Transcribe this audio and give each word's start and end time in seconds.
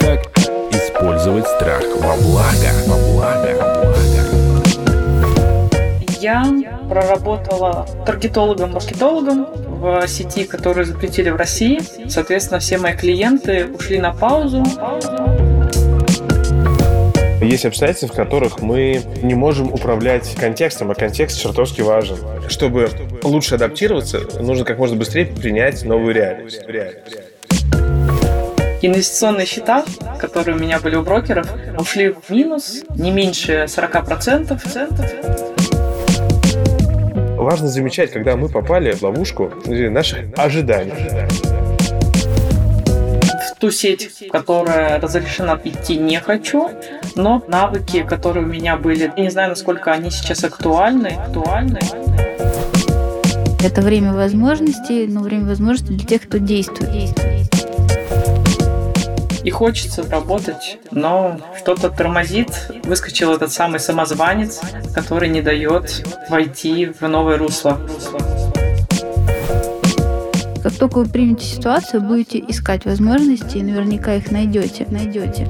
Как 0.00 0.38
использовать 0.72 1.46
страх 1.46 1.82
во 2.00 2.16
благо? 2.16 2.70
Во 2.86 2.96
благо. 3.12 3.50
Во 3.58 3.66
благо. 3.82 3.98
Я 6.20 6.44
проработала 6.88 7.86
таргетологом-маркетологом 8.06 9.46
в 9.54 10.06
сети, 10.08 10.44
которую 10.44 10.84
запретили 10.84 11.30
в 11.30 11.36
России. 11.36 11.80
Соответственно, 12.08 12.58
все 12.58 12.78
мои 12.78 12.94
клиенты 12.96 13.66
ушли 13.66 13.98
на 13.98 14.12
паузу. 14.12 14.64
Есть 17.48 17.64
обстоятельства, 17.64 18.08
в 18.08 18.12
которых 18.12 18.60
мы 18.60 19.00
не 19.22 19.34
можем 19.34 19.72
управлять 19.72 20.34
контекстом, 20.34 20.90
а 20.90 20.94
контекст 20.94 21.40
чертовски 21.40 21.80
важен. 21.80 22.18
Чтобы 22.46 22.90
лучше 23.22 23.54
адаптироваться, 23.54 24.20
нужно 24.38 24.66
как 24.66 24.76
можно 24.76 24.96
быстрее 24.96 25.24
принять 25.24 25.82
новую 25.82 26.14
реальность. 26.14 26.60
Инвестиционные 28.82 29.46
счета, 29.46 29.86
которые 30.18 30.56
у 30.56 30.58
меня 30.58 30.78
были 30.78 30.96
у 30.96 31.02
брокеров, 31.02 31.50
ушли 31.78 32.10
в 32.10 32.28
минус 32.28 32.82
не 32.94 33.10
меньше 33.10 33.64
40%. 33.66 34.60
Важно 37.38 37.68
замечать, 37.68 38.10
когда 38.10 38.36
мы 38.36 38.50
попали 38.50 38.92
в 38.92 39.02
ловушку 39.02 39.50
наших 39.64 40.18
ожиданий. 40.36 40.92
В 43.58 43.60
ту 43.60 43.72
сеть, 43.72 44.28
которая 44.30 45.00
разрешена 45.00 45.60
идти 45.64 45.96
не 45.96 46.20
хочу, 46.20 46.70
но 47.16 47.42
навыки, 47.48 48.04
которые 48.04 48.46
у 48.46 48.48
меня 48.48 48.76
были, 48.76 49.12
я 49.16 49.22
не 49.24 49.30
знаю, 49.30 49.48
насколько 49.48 49.90
они 49.90 50.12
сейчас 50.12 50.44
актуальны, 50.44 51.08
актуальны. 51.08 51.80
Это 53.60 53.82
время 53.82 54.12
возможностей, 54.12 55.08
но 55.08 55.22
время 55.22 55.48
возможностей 55.48 55.94
для 55.96 56.06
тех, 56.06 56.28
кто 56.28 56.38
действует. 56.38 57.18
И 59.42 59.50
хочется 59.50 60.08
работать, 60.08 60.78
но 60.92 61.40
что-то 61.58 61.90
тормозит. 61.90 62.70
Выскочил 62.84 63.32
этот 63.32 63.50
самый 63.50 63.80
самозванец, 63.80 64.60
который 64.94 65.28
не 65.30 65.42
дает 65.42 66.06
войти 66.30 66.92
в 67.00 67.08
новое 67.08 67.38
русло. 67.38 67.76
Как 68.12 68.47
только 70.78 70.98
вы 70.98 71.06
примете 71.06 71.44
ситуацию, 71.44 72.00
будете 72.02 72.38
искать 72.46 72.84
возможности 72.84 73.58
и 73.58 73.62
наверняка 73.62 74.14
их 74.14 74.30
найдете. 74.30 74.86
Найдете. 74.90 75.48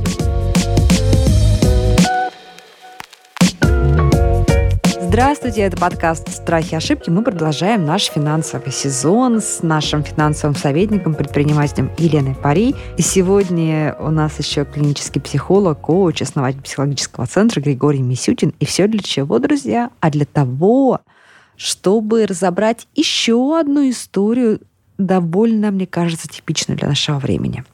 Здравствуйте, 5.01 5.63
это 5.63 5.77
подкаст 5.77 6.31
«Страхи 6.31 6.75
и 6.75 6.77
ошибки». 6.77 7.11
Мы 7.11 7.23
продолжаем 7.23 7.85
наш 7.85 8.05
финансовый 8.05 8.71
сезон 8.71 9.41
с 9.41 9.63
нашим 9.63 10.05
финансовым 10.05 10.55
советником, 10.55 11.15
предпринимателем 11.15 11.91
Еленой 11.99 12.35
Пари. 12.35 12.75
И 12.97 13.03
сегодня 13.03 13.97
у 13.99 14.11
нас 14.11 14.39
еще 14.39 14.65
клинический 14.65 15.21
психолог, 15.21 15.81
коуч, 15.81 16.23
основатель 16.23 16.63
психологического 16.63 17.27
центра 17.27 17.61
Григорий 17.61 18.03
Мисютин. 18.03 18.55
И 18.61 18.65
все 18.65 18.87
для 18.87 19.01
чего, 19.01 19.39
друзья? 19.39 19.91
А 20.01 20.11
для 20.11 20.25
того, 20.25 21.01
чтобы 21.57 22.25
разобрать 22.27 22.87
еще 22.95 23.59
одну 23.59 23.91
историю, 23.91 24.61
довольно, 24.99 25.71
мне 25.71 25.87
кажется, 25.87 26.29
типичную 26.29 26.79
для 26.79 26.89
нашего 26.89 27.19
времени. 27.19 27.65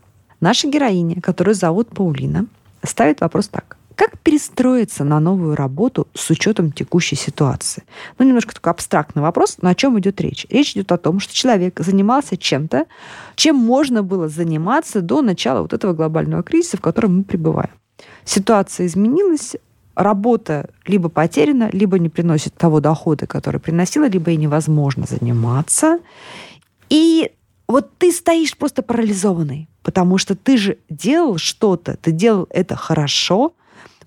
Наша 0.40 0.68
героиня, 0.68 1.20
которую 1.20 1.54
зовут 1.54 1.88
Паулина, 1.88 2.46
ставит 2.82 3.20
вопрос 3.20 3.48
так. 3.48 3.76
Как 3.94 4.18
перестроиться 4.18 5.04
на 5.04 5.20
новую 5.20 5.54
работу 5.54 6.08
с 6.14 6.28
учетом 6.28 6.72
текущей 6.72 7.14
ситуации? 7.14 7.84
Ну, 8.18 8.26
немножко 8.26 8.52
такой 8.52 8.72
абстрактный 8.72 9.22
вопрос, 9.22 9.58
но 9.62 9.70
о 9.70 9.74
чем 9.74 9.98
идет 10.00 10.20
речь? 10.20 10.46
Речь 10.50 10.72
идет 10.72 10.90
о 10.90 10.98
том, 10.98 11.20
что 11.20 11.32
человек 11.32 11.78
занимался 11.78 12.36
чем-то, 12.36 12.86
чем 13.36 13.56
можно 13.56 14.02
было 14.02 14.28
заниматься 14.28 15.00
до 15.00 15.22
начала 15.22 15.62
вот 15.62 15.72
этого 15.72 15.92
глобального 15.92 16.42
кризиса, 16.42 16.76
в 16.76 16.80
котором 16.80 17.18
мы 17.18 17.24
пребываем. 17.24 17.70
Ситуация 18.24 18.86
изменилась, 18.86 19.54
работа 19.94 20.70
либо 20.86 21.08
потеряна, 21.08 21.70
либо 21.72 21.98
не 22.00 22.08
приносит 22.08 22.54
того 22.54 22.80
дохода, 22.80 23.28
который 23.28 23.60
приносила, 23.60 24.08
либо 24.08 24.32
и 24.32 24.36
невозможно 24.36 25.06
заниматься. 25.06 26.00
И 26.90 27.32
вот 27.66 27.96
ты 27.98 28.12
стоишь 28.12 28.56
просто 28.56 28.82
парализованный, 28.82 29.68
потому 29.82 30.18
что 30.18 30.34
ты 30.34 30.56
же 30.56 30.78
делал 30.88 31.38
что-то, 31.38 31.96
ты 31.96 32.12
делал 32.12 32.46
это 32.50 32.76
хорошо, 32.76 33.54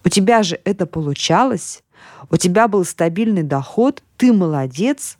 у 0.03 0.09
тебя 0.09 0.43
же 0.43 0.59
это 0.63 0.85
получалось, 0.85 1.83
у 2.29 2.37
тебя 2.37 2.67
был 2.67 2.85
стабильный 2.85 3.43
доход, 3.43 4.03
ты 4.15 4.31
молодец, 4.31 5.17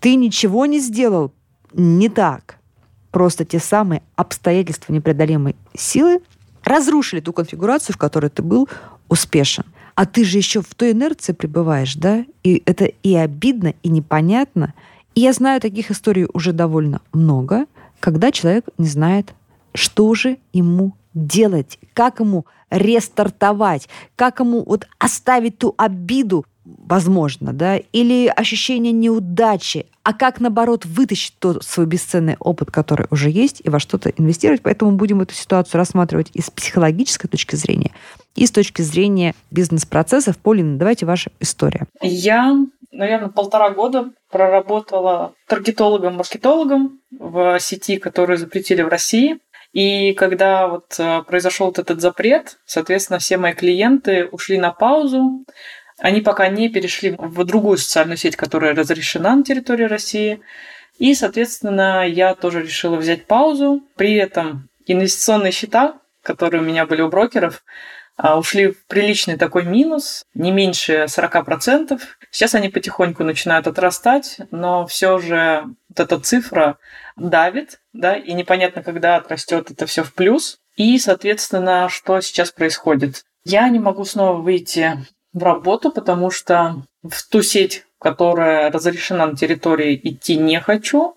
ты 0.00 0.14
ничего 0.14 0.66
не 0.66 0.78
сделал 0.78 1.32
не 1.72 2.08
так. 2.08 2.58
Просто 3.10 3.44
те 3.44 3.58
самые 3.58 4.02
обстоятельства 4.14 4.92
непреодолимой 4.92 5.56
силы 5.74 6.20
разрушили 6.64 7.20
ту 7.20 7.32
конфигурацию, 7.32 7.94
в 7.94 7.98
которой 7.98 8.28
ты 8.28 8.42
был 8.42 8.68
успешен. 9.08 9.64
А 9.94 10.04
ты 10.04 10.24
же 10.24 10.36
еще 10.36 10.60
в 10.60 10.74
той 10.74 10.92
инерции 10.92 11.32
пребываешь, 11.32 11.94
да? 11.94 12.26
И 12.42 12.62
это 12.66 12.84
и 12.84 13.14
обидно, 13.14 13.72
и 13.82 13.88
непонятно. 13.88 14.74
И 15.16 15.20
я 15.22 15.32
знаю 15.32 15.60
таких 15.62 15.90
историй 15.90 16.26
уже 16.34 16.52
довольно 16.52 17.00
много, 17.12 17.64
когда 18.00 18.30
человек 18.30 18.66
не 18.76 18.86
знает, 18.86 19.34
что 19.74 20.14
же 20.14 20.36
ему 20.52 20.94
делать, 21.14 21.78
как 21.94 22.20
ему 22.20 22.44
рестартовать, 22.70 23.88
как 24.14 24.40
ему 24.40 24.62
вот 24.62 24.86
оставить 24.98 25.56
ту 25.56 25.74
обиду, 25.78 26.44
возможно, 26.66 27.54
да, 27.54 27.78
или 27.78 28.26
ощущение 28.26 28.92
неудачи, 28.92 29.86
а 30.02 30.12
как, 30.12 30.40
наоборот, 30.40 30.84
вытащить 30.84 31.34
тот 31.38 31.64
свой 31.64 31.86
бесценный 31.86 32.36
опыт, 32.38 32.70
который 32.70 33.06
уже 33.10 33.30
есть, 33.30 33.62
и 33.64 33.70
во 33.70 33.80
что-то 33.80 34.10
инвестировать. 34.10 34.62
Поэтому 34.62 34.92
будем 34.92 35.20
эту 35.20 35.34
ситуацию 35.34 35.78
рассматривать 35.78 36.30
и 36.34 36.42
с 36.42 36.50
психологической 36.50 37.30
точки 37.30 37.56
зрения, 37.56 37.92
и 38.34 38.46
с 38.46 38.50
точки 38.50 38.82
зрения 38.82 39.34
бизнес-процессов. 39.50 40.36
Полина, 40.38 40.76
давайте 40.76 41.06
ваша 41.06 41.30
история. 41.40 41.86
Я, 42.02 42.54
наверное, 42.96 43.28
полтора 43.28 43.70
года 43.70 44.10
проработала 44.30 45.34
таргетологом-маркетологом 45.48 47.00
в 47.10 47.58
сети, 47.60 47.98
которую 47.98 48.38
запретили 48.38 48.82
в 48.82 48.88
России. 48.88 49.38
И 49.72 50.14
когда 50.14 50.68
вот 50.68 50.96
э, 50.98 51.22
произошел 51.22 51.66
вот 51.66 51.78
этот 51.78 52.00
запрет, 52.00 52.58
соответственно, 52.64 53.18
все 53.18 53.36
мои 53.36 53.52
клиенты 53.52 54.26
ушли 54.32 54.58
на 54.58 54.72
паузу. 54.72 55.44
Они 55.98 56.20
пока 56.20 56.48
не 56.48 56.68
перешли 56.68 57.14
в 57.18 57.44
другую 57.44 57.78
социальную 57.78 58.16
сеть, 58.16 58.36
которая 58.36 58.74
разрешена 58.74 59.36
на 59.36 59.44
территории 59.44 59.84
России. 59.84 60.40
И, 60.98 61.14
соответственно, 61.14 62.06
я 62.06 62.34
тоже 62.34 62.62
решила 62.62 62.96
взять 62.96 63.26
паузу. 63.26 63.82
При 63.96 64.14
этом 64.14 64.68
инвестиционные 64.86 65.52
счета, 65.52 65.98
которые 66.22 66.62
у 66.62 66.64
меня 66.64 66.86
были 66.86 67.02
у 67.02 67.08
брокеров, 67.08 67.62
ушли 68.18 68.68
в 68.68 68.86
приличный 68.86 69.36
такой 69.36 69.64
минус, 69.64 70.24
не 70.34 70.50
меньше 70.50 71.06
40%. 71.08 72.00
Сейчас 72.30 72.54
они 72.54 72.68
потихоньку 72.68 73.24
начинают 73.24 73.66
отрастать, 73.66 74.38
но 74.50 74.86
все 74.86 75.18
же 75.18 75.64
вот 75.88 76.00
эта 76.00 76.18
цифра 76.20 76.78
давит, 77.16 77.80
да, 77.92 78.16
и 78.16 78.32
непонятно, 78.32 78.82
когда 78.82 79.16
отрастет 79.16 79.70
это 79.70 79.86
все 79.86 80.02
в 80.02 80.14
плюс. 80.14 80.58
И, 80.76 80.98
соответственно, 80.98 81.88
что 81.90 82.20
сейчас 82.20 82.50
происходит? 82.50 83.24
Я 83.44 83.68
не 83.68 83.78
могу 83.78 84.04
снова 84.04 84.40
выйти 84.40 84.92
в 85.32 85.42
работу, 85.42 85.90
потому 85.90 86.30
что 86.30 86.82
в 87.02 87.28
ту 87.30 87.42
сеть, 87.42 87.84
которая 88.00 88.70
разрешена 88.70 89.26
на 89.26 89.36
территории, 89.36 90.00
идти 90.02 90.36
не 90.36 90.60
хочу, 90.60 91.16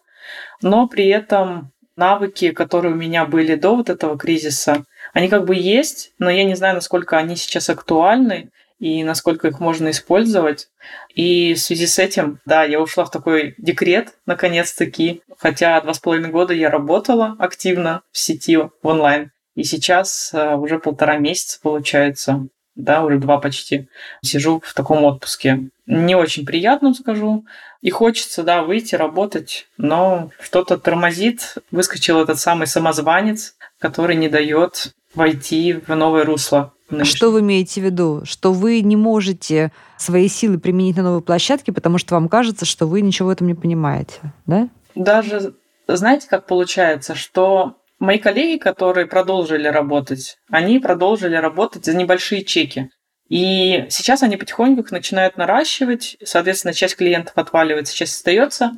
но 0.61 0.87
при 0.87 1.07
этом 1.07 1.71
навыки, 1.95 2.51
которые 2.51 2.93
у 2.93 2.97
меня 2.97 3.25
были 3.25 3.55
до 3.55 3.75
вот 3.75 3.89
этого 3.89 4.17
кризиса, 4.17 4.85
они 5.13 5.29
как 5.29 5.45
бы 5.45 5.55
есть, 5.55 6.13
но 6.19 6.29
я 6.29 6.43
не 6.43 6.55
знаю, 6.55 6.75
насколько 6.75 7.17
они 7.17 7.35
сейчас 7.35 7.69
актуальны 7.69 8.49
и 8.79 9.03
насколько 9.03 9.47
их 9.47 9.59
можно 9.59 9.89
использовать. 9.89 10.69
И 11.13 11.53
в 11.53 11.59
связи 11.59 11.85
с 11.85 11.99
этим, 11.99 12.39
да, 12.45 12.63
я 12.63 12.79
ушла 12.79 13.05
в 13.05 13.11
такой 13.11 13.55
декрет, 13.57 14.13
наконец-таки, 14.25 15.21
хотя 15.37 15.79
два 15.81 15.93
с 15.93 15.99
половиной 15.99 16.29
года 16.29 16.53
я 16.53 16.69
работала 16.69 17.35
активно 17.39 18.01
в 18.11 18.17
сети, 18.17 18.57
в 18.57 18.71
онлайн. 18.83 19.31
И 19.55 19.63
сейчас 19.63 20.31
э, 20.33 20.55
уже 20.55 20.79
полтора 20.79 21.17
месяца, 21.17 21.59
получается, 21.61 22.47
да, 22.75 23.03
уже 23.03 23.17
два 23.17 23.39
почти, 23.39 23.89
сижу 24.23 24.61
в 24.63 24.73
таком 24.73 25.03
отпуске. 25.03 25.69
Не 25.85 26.15
очень 26.15 26.45
приятно, 26.45 26.93
скажу. 26.93 27.45
И 27.81 27.89
хочется, 27.89 28.43
да, 28.43 28.63
выйти, 28.63 28.95
работать, 28.95 29.67
но 29.77 30.31
что-то 30.39 30.77
тормозит. 30.77 31.55
Выскочил 31.71 32.21
этот 32.21 32.39
самый 32.39 32.67
самозванец, 32.67 33.55
который 33.79 34.15
не 34.15 34.29
дает 34.29 34.93
войти 35.13 35.73
в 35.73 35.93
новое 35.95 36.23
русло. 36.23 36.73
Что 37.03 37.31
вы 37.31 37.41
имеете 37.41 37.81
в 37.81 37.83
виду? 37.83 38.21
Что 38.23 38.51
вы 38.51 38.81
не 38.81 38.95
можете 38.95 39.71
свои 39.97 40.27
силы 40.27 40.59
применить 40.59 40.97
на 40.97 41.03
новой 41.03 41.21
площадке, 41.21 41.71
потому 41.71 41.97
что 41.97 42.15
вам 42.15 42.29
кажется, 42.29 42.65
что 42.65 42.87
вы 42.87 43.01
ничего 43.01 43.27
в 43.27 43.31
этом 43.31 43.47
не 43.47 43.53
понимаете, 43.53 44.19
да? 44.47 44.69
Даже, 44.95 45.53
знаете, 45.87 46.27
как 46.27 46.47
получается, 46.47 47.13
что 47.13 47.75
мои 47.99 48.17
коллеги, 48.17 48.57
которые 48.57 49.05
продолжили 49.05 49.67
работать, 49.67 50.37
они 50.49 50.79
продолжили 50.79 51.35
работать 51.35 51.85
за 51.85 51.95
небольшие 51.95 52.43
чеки. 52.43 52.89
И 53.29 53.85
сейчас 53.89 54.23
они 54.23 54.37
потихоньку 54.37 54.81
их 54.81 54.91
начинают 54.91 55.37
наращивать, 55.37 56.17
соответственно, 56.23 56.73
часть 56.73 56.95
клиентов 56.95 57.33
отваливается, 57.35 57.95
часть 57.95 58.15
остается. 58.15 58.71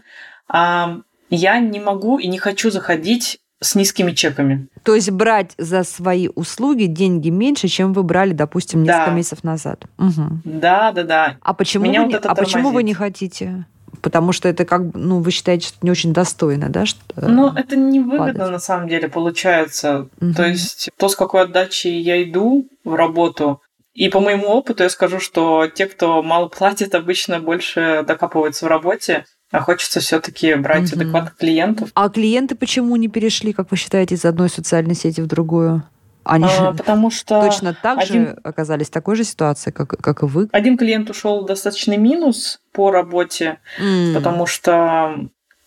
А 0.49 0.97
я 1.29 1.59
не 1.59 1.79
могу 1.79 2.19
и 2.19 2.27
не 2.27 2.37
хочу 2.37 2.69
заходить 2.69 3.39
с 3.61 3.75
низкими 3.75 4.11
чеками. 4.11 4.67
То 4.83 4.95
есть 4.95 5.11
брать 5.11 5.51
за 5.57 5.83
свои 5.83 6.29
услуги 6.33 6.85
деньги 6.85 7.29
меньше, 7.29 7.67
чем 7.67 7.93
вы 7.93 8.03
брали, 8.03 8.33
допустим, 8.33 8.83
несколько 8.83 9.05
Да. 9.07 9.11
месяцев 9.15 9.43
назад. 9.43 9.85
Угу. 9.99 10.39
Да, 10.45 10.91
да, 10.91 11.03
да. 11.03 11.37
А 11.41 11.53
почему, 11.53 11.85
Меня 11.85 12.01
вы, 12.01 12.11
вот 12.11 12.23
не, 12.23 12.29
а 12.29 12.35
почему 12.35 12.71
вы 12.71 12.83
не 12.83 12.93
хотите? 12.95 13.65
Потому 14.01 14.31
что 14.31 14.49
это 14.49 14.65
как 14.65 14.81
ну, 14.95 15.19
вы 15.19 15.29
считаете, 15.29 15.67
что 15.67 15.77
не 15.83 15.91
очень 15.91 16.11
достойно, 16.11 16.69
да? 16.69 16.87
Что, 16.87 16.99
Ну, 17.17 17.53
это 17.53 17.75
невыгодно 17.75 18.33
падать. 18.33 18.51
на 18.51 18.59
самом 18.59 18.87
деле 18.87 19.07
получается. 19.07 20.07
Мгм. 20.19 20.33
То 20.33 20.47
есть 20.47 20.89
то, 20.97 21.07
с 21.07 21.15
какой 21.15 21.41
отдачей 21.43 22.01
я 22.01 22.23
иду 22.23 22.67
в 22.83 22.95
работу, 22.95 23.61
и 23.93 24.09
по 24.09 24.19
моему 24.21 24.47
опыту 24.47 24.81
я 24.83 24.89
скажу, 24.89 25.19
что 25.19 25.67
те, 25.67 25.85
кто 25.85 26.23
мало 26.23 26.47
платит, 26.57 26.95
обычно 26.95 27.39
больше 27.39 28.03
докапываются 28.07 28.65
в 28.65 28.69
работе, 28.69 29.25
а 29.51 29.59
хочется 29.59 29.99
все-таки 29.99 30.55
брать 30.55 30.91
Мгм. 30.93 31.01
адекватных 31.01 31.35
клиентов. 31.37 31.89
А 31.93 32.09
клиенты 32.09 32.55
почему 32.55 32.95
не 32.95 33.07
перешли, 33.07 33.53
как 33.53 33.71
вы 33.71 33.77
считаете, 33.77 34.15
из 34.15 34.25
одной 34.25 34.49
социальной 34.49 34.95
сети 34.95 35.21
в 35.21 35.27
другую? 35.27 35.83
Они 36.23 36.45
А, 36.47 36.71
потому 36.73 37.09
что 37.09 37.41
точно 37.41 37.73
так 37.73 37.97
один- 37.99 38.27
же 38.27 38.37
оказались 38.43 38.87
в 38.87 38.91
такой 38.91 39.15
же 39.15 39.23
ситуации, 39.23 39.71
как, 39.71 39.89
как 39.89 40.21
и 40.21 40.25
вы? 40.27 40.49
один 40.51 40.77
клиент 40.77 41.09
ушел 41.09 41.41
в 41.43 41.47
достаточный 41.47 41.97
минус 41.97 42.59
по 42.73 42.91
работе, 42.91 43.57
М. 43.79 44.13
потому 44.13 44.45
что 44.45 45.15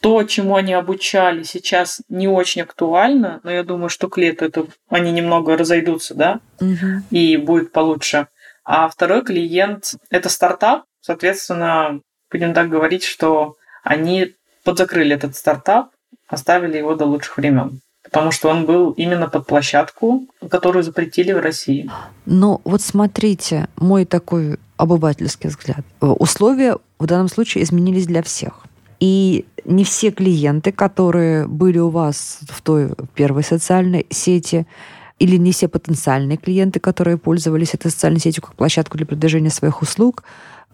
то, 0.00 0.22
чему 0.24 0.54
они 0.54 0.72
обучали, 0.72 1.42
сейчас 1.42 2.02
не 2.08 2.28
очень 2.28 2.62
актуально, 2.62 3.40
но 3.42 3.50
я 3.50 3.64
думаю, 3.64 3.88
что 3.88 4.08
к 4.08 4.16
лету 4.16 4.44
это 4.44 4.66
они 4.88 5.10
немного 5.10 5.56
разойдутся, 5.56 6.14
да, 6.14 6.40
Мгм. 6.60 7.04
и 7.10 7.36
будет 7.36 7.72
получше. 7.72 8.28
А 8.64 8.88
второй 8.88 9.22
клиент– 9.24 9.94
это 10.10 10.28
стартап, 10.28 10.84
соответственно, 11.00 12.00
будем 12.30 12.54
так 12.54 12.68
говорить, 12.68 13.02
что 13.04 13.56
они 13.84 14.34
подзакрыли 14.64 15.14
этот 15.14 15.36
стартап, 15.36 15.90
оставили 16.26 16.78
его 16.78 16.96
до 16.96 17.04
лучших 17.04 17.36
времен. 17.36 17.80
Потому 18.02 18.32
что 18.32 18.48
он 18.48 18.66
был 18.66 18.90
именно 18.90 19.28
под 19.28 19.46
площадку, 19.46 20.26
которую 20.50 20.82
запретили 20.82 21.32
в 21.32 21.40
России. 21.40 21.90
Ну, 22.26 22.60
вот 22.64 22.82
смотрите, 22.82 23.68
мой 23.76 24.04
такой 24.04 24.58
обывательский 24.76 25.48
взгляд. 25.48 25.84
Условия 26.00 26.76
в 26.98 27.06
данном 27.06 27.28
случае 27.28 27.64
изменились 27.64 28.06
для 28.06 28.22
всех. 28.22 28.66
И 29.00 29.46
не 29.64 29.84
все 29.84 30.10
клиенты, 30.10 30.72
которые 30.72 31.46
были 31.46 31.78
у 31.78 31.88
вас 31.88 32.40
в 32.48 32.60
той 32.62 32.90
первой 33.14 33.42
социальной 33.42 34.06
сети, 34.10 34.66
или 35.18 35.36
не 35.36 35.52
все 35.52 35.68
потенциальные 35.68 36.36
клиенты, 36.36 36.80
которые 36.80 37.16
пользовались 37.16 37.74
этой 37.74 37.90
социальной 37.90 38.20
сетью 38.20 38.42
как 38.42 38.54
площадку 38.54 38.96
для 38.96 39.06
продвижения 39.06 39.50
своих 39.50 39.80
услуг, 39.80 40.24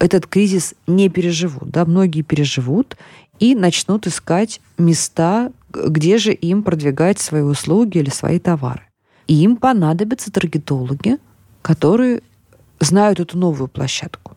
этот 0.01 0.25
кризис 0.25 0.73
не 0.87 1.09
переживут. 1.09 1.69
Да? 1.69 1.85
Многие 1.85 2.23
переживут 2.23 2.97
и 3.39 3.53
начнут 3.55 4.07
искать 4.07 4.59
места, 4.77 5.51
где 5.71 6.17
же 6.17 6.33
им 6.33 6.63
продвигать 6.63 7.19
свои 7.19 7.43
услуги 7.43 7.99
или 7.99 8.09
свои 8.09 8.39
товары. 8.39 8.81
И 9.27 9.35
им 9.35 9.57
понадобятся 9.57 10.31
таргетологи, 10.31 11.17
которые 11.61 12.21
знают 12.79 13.19
эту 13.19 13.37
новую 13.37 13.67
площадку. 13.67 14.35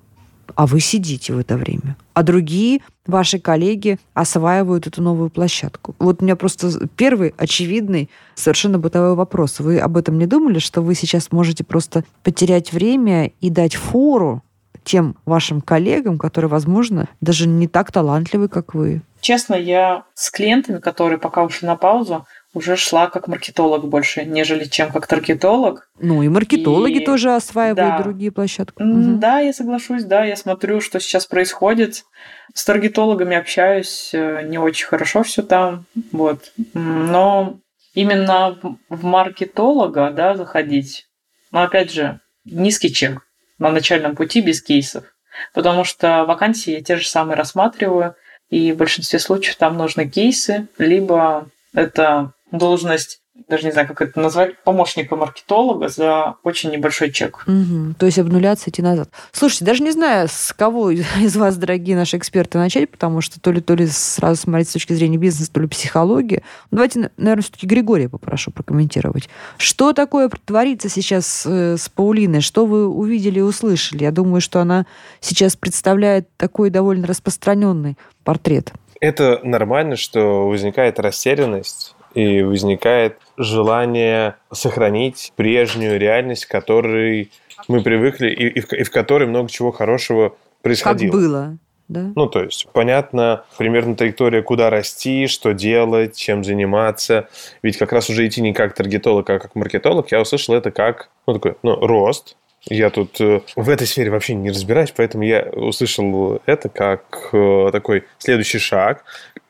А 0.55 0.67
вы 0.67 0.81
сидите 0.81 1.33
в 1.33 1.39
это 1.39 1.57
время. 1.57 1.97
А 2.13 2.23
другие 2.23 2.81
ваши 3.07 3.39
коллеги 3.39 3.99
осваивают 4.13 4.87
эту 4.87 5.03
новую 5.03 5.31
площадку. 5.31 5.97
Вот 5.99 6.21
у 6.21 6.25
меня 6.25 6.37
просто 6.37 6.87
первый 6.89 7.35
очевидный, 7.39 8.11
совершенно 8.35 8.79
бытовой 8.79 9.15
вопрос. 9.15 9.61
Вы 9.61 9.79
об 9.79 9.97
этом 9.97 10.19
не 10.19 10.27
думали, 10.27 10.59
что 10.59 10.83
вы 10.83 10.95
сейчас 10.95 11.33
можете 11.33 11.65
просто 11.65 12.05
потерять 12.23 12.73
время 12.73 13.33
и 13.41 13.49
дать 13.49 13.75
фору 13.75 14.43
тем 14.85 15.17
вашим 15.27 15.61
коллегам, 15.61 16.19
которые, 16.19 16.49
возможно, 16.49 17.09
даже 17.21 17.49
не 17.49 17.67
так 17.69 17.91
талантливы, 17.91 18.49
как 18.49 18.75
вы? 18.75 19.03
Честно, 19.21 19.55
я 19.55 20.05
с 20.15 20.31
клиентами, 20.31 20.79
которые 20.79 21.19
пока 21.19 21.43
ушли 21.43 21.67
на 21.67 21.77
паузу, 21.77 22.27
уже 22.53 22.77
шла 22.77 23.09
как 23.09 23.27
маркетолог 23.27 23.89
больше, 23.89 24.25
нежели 24.25 24.65
чем 24.65 24.93
как 24.93 25.07
таргетолог. 25.07 25.89
Ну 25.99 26.23
и 26.23 26.29
маркетологи 26.29 26.99
И- 26.99 27.05
тоже 27.05 27.35
осваивают 27.35 27.77
да. 27.99 28.03
другие 28.03 28.31
площадки. 28.31 28.81
Мгм. 28.81 29.19
Да, 29.19 29.41
я 29.41 29.53
соглашусь, 29.53 30.05
да, 30.05 30.25
я 30.25 30.37
смотрю, 30.37 30.81
что 30.81 31.01
сейчас 31.01 31.27
происходит. 31.27 32.05
С 32.53 32.65
таргетологами 32.65 33.37
общаюсь, 33.37 34.11
э, 34.13 34.43
не 34.47 34.59
очень 34.59 34.87
хорошо 34.87 35.23
все 35.25 35.43
там, 35.43 35.87
вот. 36.13 36.53
Но 36.75 37.59
именно 37.95 38.57
в 38.89 39.05
маркетолога, 39.05 40.11
да, 40.11 40.37
заходить, 40.37 41.07
но 41.51 41.63
опять 41.63 41.91
же, 41.93 42.21
низкий 42.45 42.93
чек 42.93 43.23
на 43.59 43.71
начальном 43.71 44.17
пути 44.17 44.41
без 44.41 44.63
кейсов, 44.63 45.05
потому 45.53 45.85
что 45.85 46.25
вакансии 46.25 46.73
я 46.73 46.83
те 46.83 46.97
же 46.97 47.07
самые 47.07 47.37
рассматриваю, 47.37 48.15
и 48.51 48.73
в 48.73 48.77
большинстве 48.77 49.19
случаев 49.19 49.57
там 49.57 49.77
нужны 49.77 50.09
кейсы, 50.09 50.69
либо 50.79 51.49
это 51.73 52.33
должность, 52.51 53.21
даже 53.49 53.65
не 53.65 53.73
знаю, 53.73 53.89
как 53.89 54.01
это 54.01 54.21
назвать, 54.21 54.63
помощника 54.63 55.17
маркетолога 55.17 55.89
за 55.89 56.37
очень 56.45 56.71
небольшой 56.71 57.11
чек. 57.11 57.43
Мгм. 57.47 57.95
То 57.99 58.07
есть 58.07 58.19
обнуляться, 58.19 58.71
идти 58.71 58.81
назад. 58.81 59.11
Слушайте, 59.33 59.65
даже 59.65 59.83
не 59.83 59.91
знаю, 59.91 60.29
с 60.31 60.53
кого 60.53 60.91
из 60.91 61.37
вас, 61.37 61.57
дорогие 61.57 61.97
наши 61.97 62.17
эксперты, 62.17 62.59
начать, 62.59 62.91
потому 62.91 63.21
что 63.21 63.41
то 63.41 63.51
ли, 63.51 63.61
то 63.61 63.75
ли 63.75 63.87
сразу 63.87 64.41
смотреть 64.41 64.69
с 64.69 64.73
точки 64.73 64.93
зрения 64.93 65.19
бизнеса, 65.19 65.53
то 65.53 65.61
ли 65.61 65.67
психологии. 65.67 66.43
Давайте, 66.71 67.11
наверное, 67.17 67.43
все-таки 67.43 67.67
Григория 67.67 68.09
попрошу 68.09 68.53
прокомментировать. 68.53 69.29
Что 69.59 69.93
такое 69.93 70.31
творится 70.45 70.89
сейчас 70.89 71.45
э, 71.45 71.77
с 71.77 71.89
Паулиной? 71.89 72.41
Что 72.41 72.67
вы 72.67 72.89
увидели 72.89 73.41
и 73.41 73.43
услышали? 73.43 74.05
Я 74.05 74.13
думаю, 74.13 74.41
что 74.41 74.61
она 74.61 74.87
сейчас 75.21 75.57
представляет 75.57 76.29
такой 76.37 76.71
довольно 76.71 77.07
распространенный 77.07 77.97
портрет. 78.23 78.73
Это 79.01 79.41
нормально, 79.43 79.97
что 79.97 80.49
возникает 80.49 80.99
растерянность 80.99 81.94
и 82.15 82.43
возникает 82.43 83.19
желание 83.37 84.37
сохранить 84.53 85.33
прежнюю 85.37 85.99
реальность, 85.99 86.47
к 86.47 86.51
которой 86.51 87.31
мы 87.69 87.83
привыкли 87.83 88.29
и, 88.31 88.49
и 88.49 88.61
в, 88.61 88.73
и 88.73 88.83
в 88.83 88.91
которой 88.91 89.27
много 89.27 89.49
чего 89.51 89.73
хорошего 89.73 90.31
Как 90.31 90.39
происходило. 90.63 91.13
было, 91.13 91.59
да? 91.89 92.13
Ну, 92.15 92.27
то 92.27 92.43
есть, 92.43 92.67
понятно, 92.73 93.45
примерно 93.59 93.95
траектория, 93.95 94.43
куда 94.43 94.71
расти, 94.71 95.27
что 95.27 95.53
делать, 95.53 96.17
чем 96.17 96.45
заниматься. 96.45 97.29
Ведь 97.63 97.77
как 97.77 97.93
раз 97.93 98.09
уже 98.09 98.27
идти 98.27 98.41
не 98.41 98.53
как 98.53 98.75
таргетолог, 98.75 99.29
а 99.29 99.39
как 99.39 99.55
маркетолог, 99.55 100.11
я 100.11 100.21
услышал 100.21 100.55
это 100.55 100.71
как, 100.71 101.11
ну, 101.27 101.35
такой, 101.35 101.57
ну, 101.63 101.77
рост. 101.77 102.37
Я 102.67 102.89
тут 102.89 103.21
э, 103.21 103.43
в 103.57 103.69
этой 103.69 103.87
сфере 103.87 104.11
вообще 104.11 104.35
не 104.35 104.49
разбираюсь, 104.49 104.91
поэтому 104.97 105.23
я 105.25 105.43
услышал 105.53 106.41
это 106.47 106.71
как 106.71 107.29
э, 107.33 107.69
такой 107.71 108.05
следующий 108.17 108.59
шаг. 108.59 109.05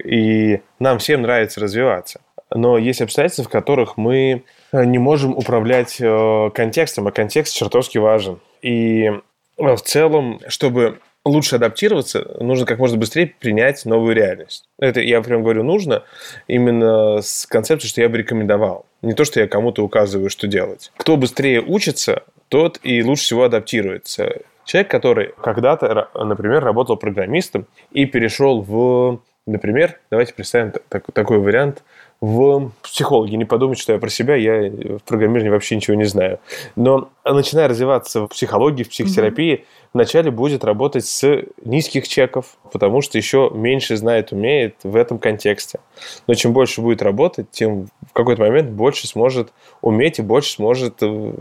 И 0.04 0.60
нам 0.80 0.98
всем 0.98 1.22
нравится 1.22 1.60
развиваться. 1.60 2.20
Но 2.50 2.78
есть 2.78 3.00
обстоятельства, 3.00 3.44
в 3.44 3.48
которых 3.48 3.96
мы 3.96 4.44
э, 4.72 4.84
не 4.84 4.98
можем 4.98 5.36
управлять 5.36 5.96
э, 6.00 6.50
контекстом, 6.54 7.06
а 7.06 7.12
контекст 7.12 7.54
чертовски 7.54 7.98
важен. 7.98 8.40
И 8.62 9.04
э, 9.06 9.20
в 9.56 9.80
целом, 9.82 10.40
чтобы 10.48 11.00
лучше 11.24 11.56
адаптироваться, 11.56 12.36
нужно 12.40 12.66
как 12.66 12.78
можно 12.78 12.98
быстрее 12.98 13.34
принять 13.38 13.84
новую 13.86 14.14
реальность. 14.14 14.64
Это 14.78 15.00
я 15.00 15.20
прям 15.22 15.42
говорю 15.42 15.62
нужно 15.62 16.04
именно 16.48 17.22
с 17.22 17.46
концепцией, 17.46 17.88
что 17.88 18.02
я 18.02 18.08
бы 18.08 18.18
рекомендовал. 18.18 18.86
Не 19.02 19.14
то, 19.14 19.24
что 19.24 19.40
я 19.40 19.48
кому-то 19.48 19.82
указываю, 19.82 20.30
что 20.30 20.46
делать. 20.46 20.92
Кто 20.96 21.16
быстрее 21.16 21.60
учится, 21.60 22.24
тот 22.48 22.78
и 22.82 23.02
лучше 23.02 23.24
всего 23.24 23.44
адаптируется. 23.44 24.42
Человек, 24.64 24.90
который 24.90 25.34
когда-то, 25.40 26.08
например, 26.14 26.62
работал 26.62 26.96
программистом 26.96 27.66
и 27.90 28.06
перешел 28.06 28.62
в, 28.62 29.20
например, 29.46 30.00
давайте 30.10 30.34
представим 30.34 30.72
та- 30.72 30.80
так- 30.88 31.12
такой 31.12 31.38
вариант, 31.38 31.82
в 32.20 32.72
психологи. 32.82 33.34
Не 33.34 33.44
подумайте, 33.44 33.82
что 33.82 33.92
я 33.92 33.98
про 33.98 34.08
себя, 34.08 34.34
я 34.34 34.70
в 34.70 35.00
программировании 35.00 35.50
вообще 35.50 35.76
ничего 35.76 35.94
не 35.94 36.04
знаю. 36.04 36.38
Но 36.74 37.10
начиная 37.24 37.68
развиваться 37.68 38.22
в 38.22 38.28
психологии, 38.28 38.82
в 38.82 38.88
психотерапии, 38.88 39.66
вначале 39.92 40.30
будет 40.30 40.64
работать 40.64 41.04
с 41.04 41.42
низких 41.64 42.08
чеков, 42.08 42.56
потому 42.72 43.02
что 43.02 43.18
еще 43.18 43.50
меньше 43.52 43.96
знает, 43.96 44.32
умеет 44.32 44.76
в 44.84 44.96
этом 44.96 45.18
контексте. 45.18 45.80
Но 46.26 46.34
чем 46.34 46.54
больше 46.54 46.80
будет 46.80 47.02
работать, 47.02 47.50
тем 47.50 47.88
в 48.08 48.12
какой-то 48.14 48.40
момент 48.40 48.70
больше 48.70 49.06
сможет 49.06 49.52
уметь 49.82 50.18
и 50.18 50.22
больше 50.22 50.52
сможет 50.52 51.02
э, 51.02 51.32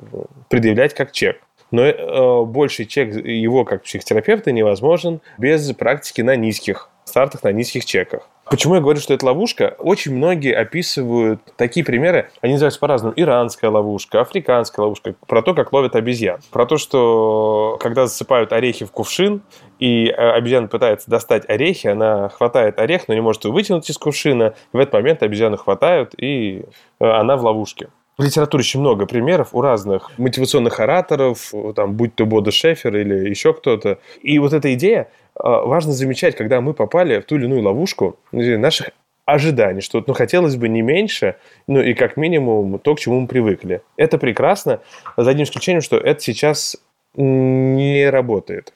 предъявлять 0.49 0.93
как 0.93 1.13
чек. 1.13 1.39
Но 1.71 1.83
э, 1.83 2.45
больший 2.45 2.85
чек 2.85 3.15
его 3.25 3.63
как 3.63 3.83
психотерапевта 3.83 4.51
невозможен 4.51 5.21
без 5.37 5.71
практики 5.73 6.21
на 6.21 6.35
низких 6.35 6.89
стартах, 7.05 7.43
на 7.43 7.51
низких 7.51 7.85
чеках. 7.85 8.27
Почему 8.49 8.75
я 8.75 8.81
говорю, 8.81 8.99
что 8.99 9.13
это 9.13 9.25
ловушка? 9.25 9.75
Очень 9.79 10.15
многие 10.15 10.53
описывают 10.53 11.41
такие 11.55 11.85
примеры, 11.85 12.29
они 12.41 12.53
называются 12.53 12.79
по-разному. 12.79 13.13
Иранская 13.15 13.71
ловушка, 13.71 14.21
африканская 14.21 14.83
ловушка, 14.83 15.15
про 15.27 15.41
то, 15.41 15.53
как 15.53 15.71
ловят 15.71 15.95
обезьян. 15.95 16.39
Про 16.51 16.65
то, 16.65 16.77
что 16.77 17.77
когда 17.79 18.05
засыпают 18.05 18.51
орехи 18.51 18.85
в 18.85 18.91
кувшин, 18.91 19.41
и 19.79 20.07
э, 20.07 20.11
обезьяна 20.11 20.67
пытается 20.67 21.09
достать 21.09 21.49
орехи, 21.49 21.87
она 21.87 22.29
хватает 22.29 22.79
орех, 22.79 23.07
но 23.07 23.13
не 23.13 23.21
может 23.21 23.45
его 23.45 23.53
вытянуть 23.53 23.89
из 23.89 23.97
кувшина. 23.97 24.55
В 24.73 24.77
этот 24.77 24.93
момент 24.93 25.23
обезьяну 25.23 25.57
хватают, 25.57 26.13
и 26.17 26.65
э, 26.99 27.05
она 27.05 27.37
в 27.37 27.43
ловушке. 27.43 27.89
В 28.17 28.23
литературе 28.23 28.61
очень 28.61 28.79
много 28.79 29.05
примеров 29.07 29.49
у 29.53 29.61
разных 29.61 30.11
мотивационных 30.19 30.79
ораторов, 30.79 31.51
там, 31.75 31.93
будь 31.93 32.13
то 32.15 32.25
Бода 32.25 32.51
Шефер 32.51 32.95
или 32.95 33.29
еще 33.29 33.53
кто-то. 33.53 33.97
И 34.21 34.37
вот 34.37 34.53
эта 34.53 34.73
идея, 34.75 35.09
а, 35.35 35.65
важно 35.65 35.93
замечать, 35.93 36.35
когда 36.35 36.61
мы 36.61 36.73
попали 36.73 37.19
в 37.19 37.25
ту 37.25 37.35
или 37.35 37.45
иную 37.45 37.63
ловушку 37.63 38.19
наших 38.31 38.91
ожиданий, 39.25 39.81
что 39.81 40.03
ну, 40.05 40.13
хотелось 40.13 40.55
бы 40.55 40.69
не 40.69 40.81
меньше, 40.81 41.37
ну 41.67 41.81
и 41.81 41.93
как 41.93 42.17
минимум 42.17 42.77
то, 42.79 42.93
к 42.93 42.99
чему 42.99 43.21
мы 43.21 43.27
привыкли. 43.27 43.81
Это 43.97 44.17
прекрасно, 44.17 44.81
за 45.17 45.31
одним 45.31 45.45
исключением, 45.45 45.81
что 45.81 45.97
это 45.97 46.21
сейчас 46.21 46.77
не 47.15 48.09
работает. 48.09 48.73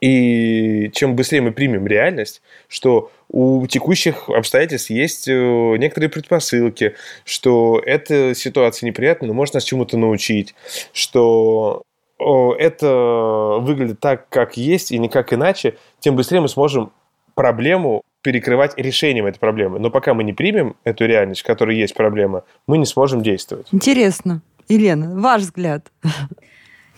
И 0.00 0.90
чем 0.92 1.16
быстрее 1.16 1.40
мы 1.40 1.52
примем 1.52 1.86
реальность, 1.86 2.40
что 2.68 3.10
у 3.28 3.66
текущих 3.66 4.28
обстоятельств 4.28 4.90
есть 4.90 5.26
э, 5.26 5.76
некоторые 5.76 6.08
предпосылки, 6.08 6.94
что 7.24 7.82
эта 7.84 8.34
ситуация 8.34 8.86
неприятная, 8.86 9.28
но 9.28 9.34
может 9.34 9.54
нас 9.54 9.64
чему-то 9.64 9.96
научить, 9.96 10.54
что 10.92 11.82
это 12.18 13.58
выглядит 13.60 13.98
так, 13.98 14.28
как 14.28 14.56
есть, 14.56 14.92
и 14.92 14.98
никак 14.98 15.32
иначе, 15.32 15.76
тем 15.98 16.14
быстрее 16.14 16.40
мы 16.40 16.48
сможем 16.48 16.92
проблему 17.34 18.02
перекрывать 18.22 18.74
решением 18.76 19.26
этой 19.26 19.38
проблемы. 19.38 19.80
Но 19.80 19.90
пока 19.90 20.14
мы 20.14 20.22
не 20.22 20.32
примем 20.32 20.76
эту 20.84 21.06
реальность, 21.06 21.40
в 21.40 21.44
которой 21.44 21.76
есть 21.76 21.94
проблема, 21.94 22.44
мы 22.68 22.78
не 22.78 22.86
сможем 22.86 23.22
действовать. 23.22 23.66
Интересно. 23.72 24.42
Елена, 24.68 25.20
ваш 25.20 25.42
взгляд. 25.42 25.90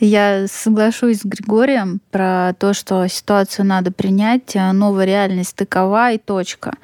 Я 0.05 0.47
соглашусь 0.49 1.21
с 1.21 1.25
Григорием 1.25 1.99
про 2.11 2.53
то, 2.59 2.75
что 2.75 3.07
ситуацию 3.09 3.65
надо 3.65 3.91
принять, 3.91 4.55
а 4.55 4.71
новая 4.75 5.07
реальность 5.07 5.57
такова 5.57 6.13
и 6.13 6.19
точка. 6.19 6.75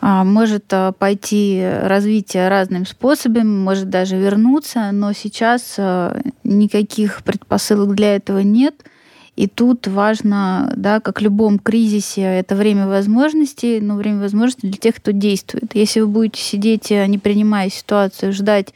А, 0.00 0.24
может 0.24 0.64
а, 0.72 0.92
пойти 0.92 1.62
развитие 1.82 2.48
разным 2.48 2.86
способами, 2.86 3.44
может 3.44 3.90
даже 3.90 4.16
вернуться, 4.16 4.90
но 4.90 5.12
сейчас 5.12 5.78
никаких 6.44 7.22
предпосылок 7.24 7.94
для 7.94 8.16
этого 8.16 8.38
нет. 8.38 8.74
И 9.36 9.48
тут 9.48 9.86
важно, 9.86 10.72
да, 10.74 11.00
как 11.00 11.20
в 11.20 11.24
любом 11.24 11.58
кризисе, 11.58 12.22
это 12.22 12.54
время 12.54 12.86
возможностей, 12.86 13.80
но 13.80 13.96
время 13.96 14.20
возможностей 14.20 14.68
для 14.68 14.78
тех, 14.78 14.96
кто 14.96 15.10
действует. 15.10 15.74
Если 15.74 16.00
вы 16.00 16.06
будете 16.06 16.40
сидеть, 16.40 16.90
не 16.90 17.18
принимая 17.18 17.68
ситуацию, 17.68 18.32
ждать 18.32 18.72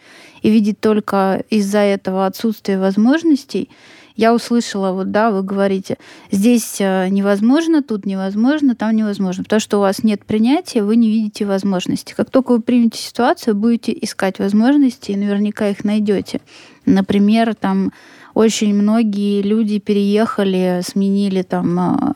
и 0.46 0.50
видеть 0.50 0.78
только 0.78 1.42
из-за 1.50 1.80
этого 1.80 2.24
отсутствие 2.24 2.78
возможностей, 2.78 3.68
я 4.14 4.32
услышала, 4.32 4.92
вот 4.92 5.10
да, 5.10 5.32
вы 5.32 5.42
говорите, 5.42 5.96
здесь 6.30 6.76
э, 6.78 7.08
невозможно, 7.08 7.82
тут 7.82 8.06
невозможно, 8.06 8.76
там 8.76 8.94
невозможно. 8.94 9.42
Потому 9.42 9.58
что 9.58 9.78
у 9.78 9.80
вас 9.80 10.04
нет 10.04 10.24
принятия, 10.24 10.84
вы 10.84 10.94
не 10.94 11.08
видите 11.08 11.46
возможности. 11.46 12.14
Как 12.16 12.30
только 12.30 12.52
вы 12.52 12.60
примете 12.60 12.96
ситуацию, 12.96 13.56
будете 13.56 13.92
искать 14.00 14.38
возможности 14.38 15.10
и 15.10 15.16
наверняка 15.16 15.68
их 15.68 15.82
найдете. 15.82 16.40
Например, 16.84 17.56
там 17.56 17.92
очень 18.32 18.72
многие 18.72 19.42
люди 19.42 19.80
переехали, 19.80 20.80
сменили 20.86 21.42
там 21.42 21.80
а, 21.80 22.14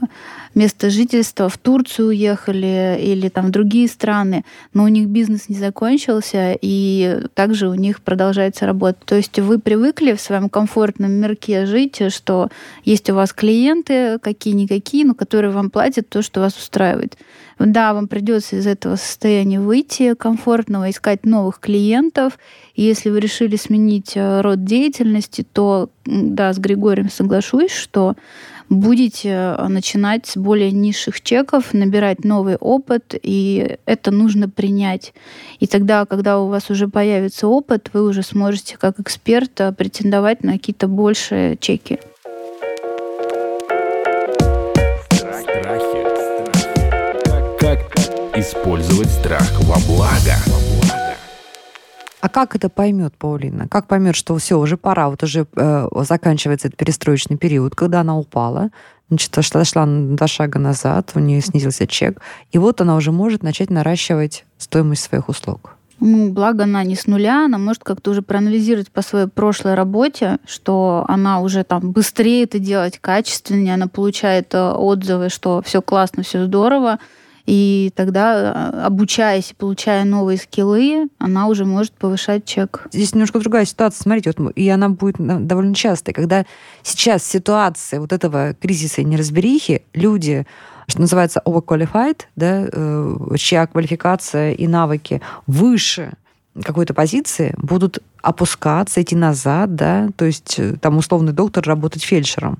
место 0.54 0.90
жительства, 0.90 1.48
в 1.48 1.58
Турцию 1.58 2.08
уехали 2.08 2.98
или 3.00 3.28
там 3.28 3.46
в 3.46 3.50
другие 3.50 3.88
страны, 3.88 4.44
но 4.74 4.84
у 4.84 4.88
них 4.88 5.08
бизнес 5.08 5.48
не 5.48 5.56
закончился, 5.56 6.56
и 6.60 7.22
также 7.34 7.68
у 7.68 7.74
них 7.74 8.00
продолжается 8.02 8.66
работа. 8.66 8.98
То 9.04 9.16
есть 9.16 9.38
вы 9.38 9.58
привыкли 9.58 10.14
в 10.14 10.20
своем 10.20 10.48
комфортном 10.48 11.12
мирке 11.12 11.66
жить, 11.66 12.12
что 12.12 12.48
есть 12.84 13.08
у 13.10 13.14
вас 13.14 13.32
клиенты 13.32 14.18
какие-никакие, 14.18 15.04
но 15.04 15.14
которые 15.14 15.52
вам 15.52 15.70
платят 15.70 16.08
то, 16.08 16.22
что 16.22 16.40
вас 16.40 16.56
устраивает. 16.56 17.16
Да, 17.60 17.92
вам 17.92 18.08
придется 18.08 18.56
из 18.56 18.66
этого 18.66 18.96
состояния 18.96 19.60
выйти 19.60 20.14
комфортного, 20.14 20.88
искать 20.88 21.26
новых 21.26 21.60
клиентов. 21.60 22.38
И 22.74 22.82
если 22.82 23.10
вы 23.10 23.20
решили 23.20 23.56
сменить 23.56 24.12
э, 24.14 24.40
род 24.40 24.64
деятельности, 24.64 25.44
то, 25.52 25.90
да, 26.06 26.54
с 26.54 26.58
Григорием 26.58 27.10
соглашусь, 27.10 27.72
что 27.72 28.16
будете 28.70 29.28
э, 29.28 29.68
начинать 29.68 30.26
с 30.26 30.36
более 30.36 30.70
низших 30.70 31.20
чеков, 31.20 31.74
набирать 31.74 32.24
новый 32.24 32.56
опыт, 32.56 33.14
и 33.20 33.76
это 33.84 34.10
нужно 34.10 34.48
принять. 34.48 35.12
И 35.58 35.66
тогда, 35.66 36.06
когда 36.06 36.40
у 36.40 36.48
вас 36.48 36.70
уже 36.70 36.88
появится 36.88 37.48
опыт, 37.48 37.90
вы 37.92 38.08
уже 38.08 38.22
сможете 38.22 38.78
как 38.78 38.98
эксперт 39.00 39.60
э, 39.60 39.72
претендовать 39.72 40.42
на 40.44 40.52
какие-то 40.52 40.88
большие 40.88 41.56
чеки. 41.58 41.98
использовать 48.40 49.10
страх 49.10 49.60
во 49.60 49.78
благо. 49.86 50.69
А 52.20 52.28
как 52.28 52.54
это 52.54 52.68
поймет 52.68 53.14
Паулина? 53.16 53.66
Как 53.68 53.86
поймет, 53.86 54.14
что 54.14 54.36
все, 54.36 54.58
уже 54.58 54.76
пора, 54.76 55.08
вот 55.08 55.22
уже 55.22 55.46
э, 55.56 55.88
заканчивается 56.02 56.68
этот 56.68 56.78
перестроечный 56.78 57.38
период, 57.38 57.74
когда 57.74 58.00
она 58.00 58.18
упала, 58.18 58.70
значит, 59.08 59.34
на 59.74 60.16
два 60.16 60.26
шага 60.26 60.58
назад, 60.58 61.12
у 61.14 61.18
нее 61.18 61.40
снизился 61.40 61.86
чек, 61.86 62.20
и 62.52 62.58
вот 62.58 62.80
она 62.80 62.96
уже 62.96 63.10
может 63.10 63.42
начать 63.42 63.70
наращивать 63.70 64.44
стоимость 64.58 65.02
своих 65.02 65.28
услуг. 65.28 65.76
Ну, 66.00 66.30
благо 66.30 66.64
она 66.64 66.82
не 66.82 66.94
с 66.94 67.06
нуля, 67.06 67.44
она 67.44 67.58
может 67.58 67.84
как-то 67.84 68.10
уже 68.10 68.22
проанализировать 68.22 68.90
по 68.90 69.02
своей 69.02 69.26
прошлой 69.26 69.74
работе, 69.74 70.38
что 70.46 71.04
она 71.08 71.40
уже 71.40 71.62
там 71.62 71.92
быстрее 71.92 72.44
это 72.44 72.58
делать, 72.58 72.98
качественнее, 72.98 73.74
она 73.74 73.86
получает 73.86 74.54
э, 74.54 74.72
отзывы, 74.72 75.28
что 75.28 75.60
все 75.62 75.82
классно, 75.82 76.22
все 76.22 76.46
здорово, 76.46 76.98
и 77.50 77.90
тогда, 77.96 78.52
э, 78.54 78.82
обучаясь 78.84 79.50
и 79.50 79.54
получая 79.54 80.04
новые 80.04 80.38
скиллы, 80.38 81.08
она 81.18 81.48
уже 81.48 81.64
может 81.64 81.92
повышать 81.92 82.44
чек. 82.44 82.86
Здесь 82.92 83.12
немножко 83.12 83.40
другая 83.40 83.64
ситуация. 83.64 84.04
Смотрите, 84.04 84.32
вот, 84.36 84.52
и 84.54 84.68
она 84.68 84.88
будет 84.88 85.16
довольно 85.18 85.74
частой. 85.74 86.14
Когда 86.14 86.44
сейчас 86.84 87.24
ситуация 87.24 87.98
вот 87.98 88.12
этого 88.12 88.54
кризиса 88.54 89.00
и 89.00 89.04
неразберихи, 89.04 89.82
люди 89.94 90.46
что 90.86 91.00
называется 91.00 91.42
overqualified, 91.44 92.20
да, 92.36 92.68
э, 92.72 93.16
чья 93.36 93.66
квалификация 93.66 94.52
и 94.52 94.68
навыки 94.68 95.20
выше 95.48 96.12
какой-то 96.62 96.94
позиции, 96.94 97.54
будут 97.58 97.98
опускаться, 98.22 99.02
идти 99.02 99.16
назад, 99.16 99.74
да, 99.74 100.08
то 100.14 100.24
есть 100.24 100.54
э, 100.58 100.76
там 100.80 100.98
условный 100.98 101.32
доктор 101.32 101.64
работать 101.66 102.04
фельдшером. 102.04 102.58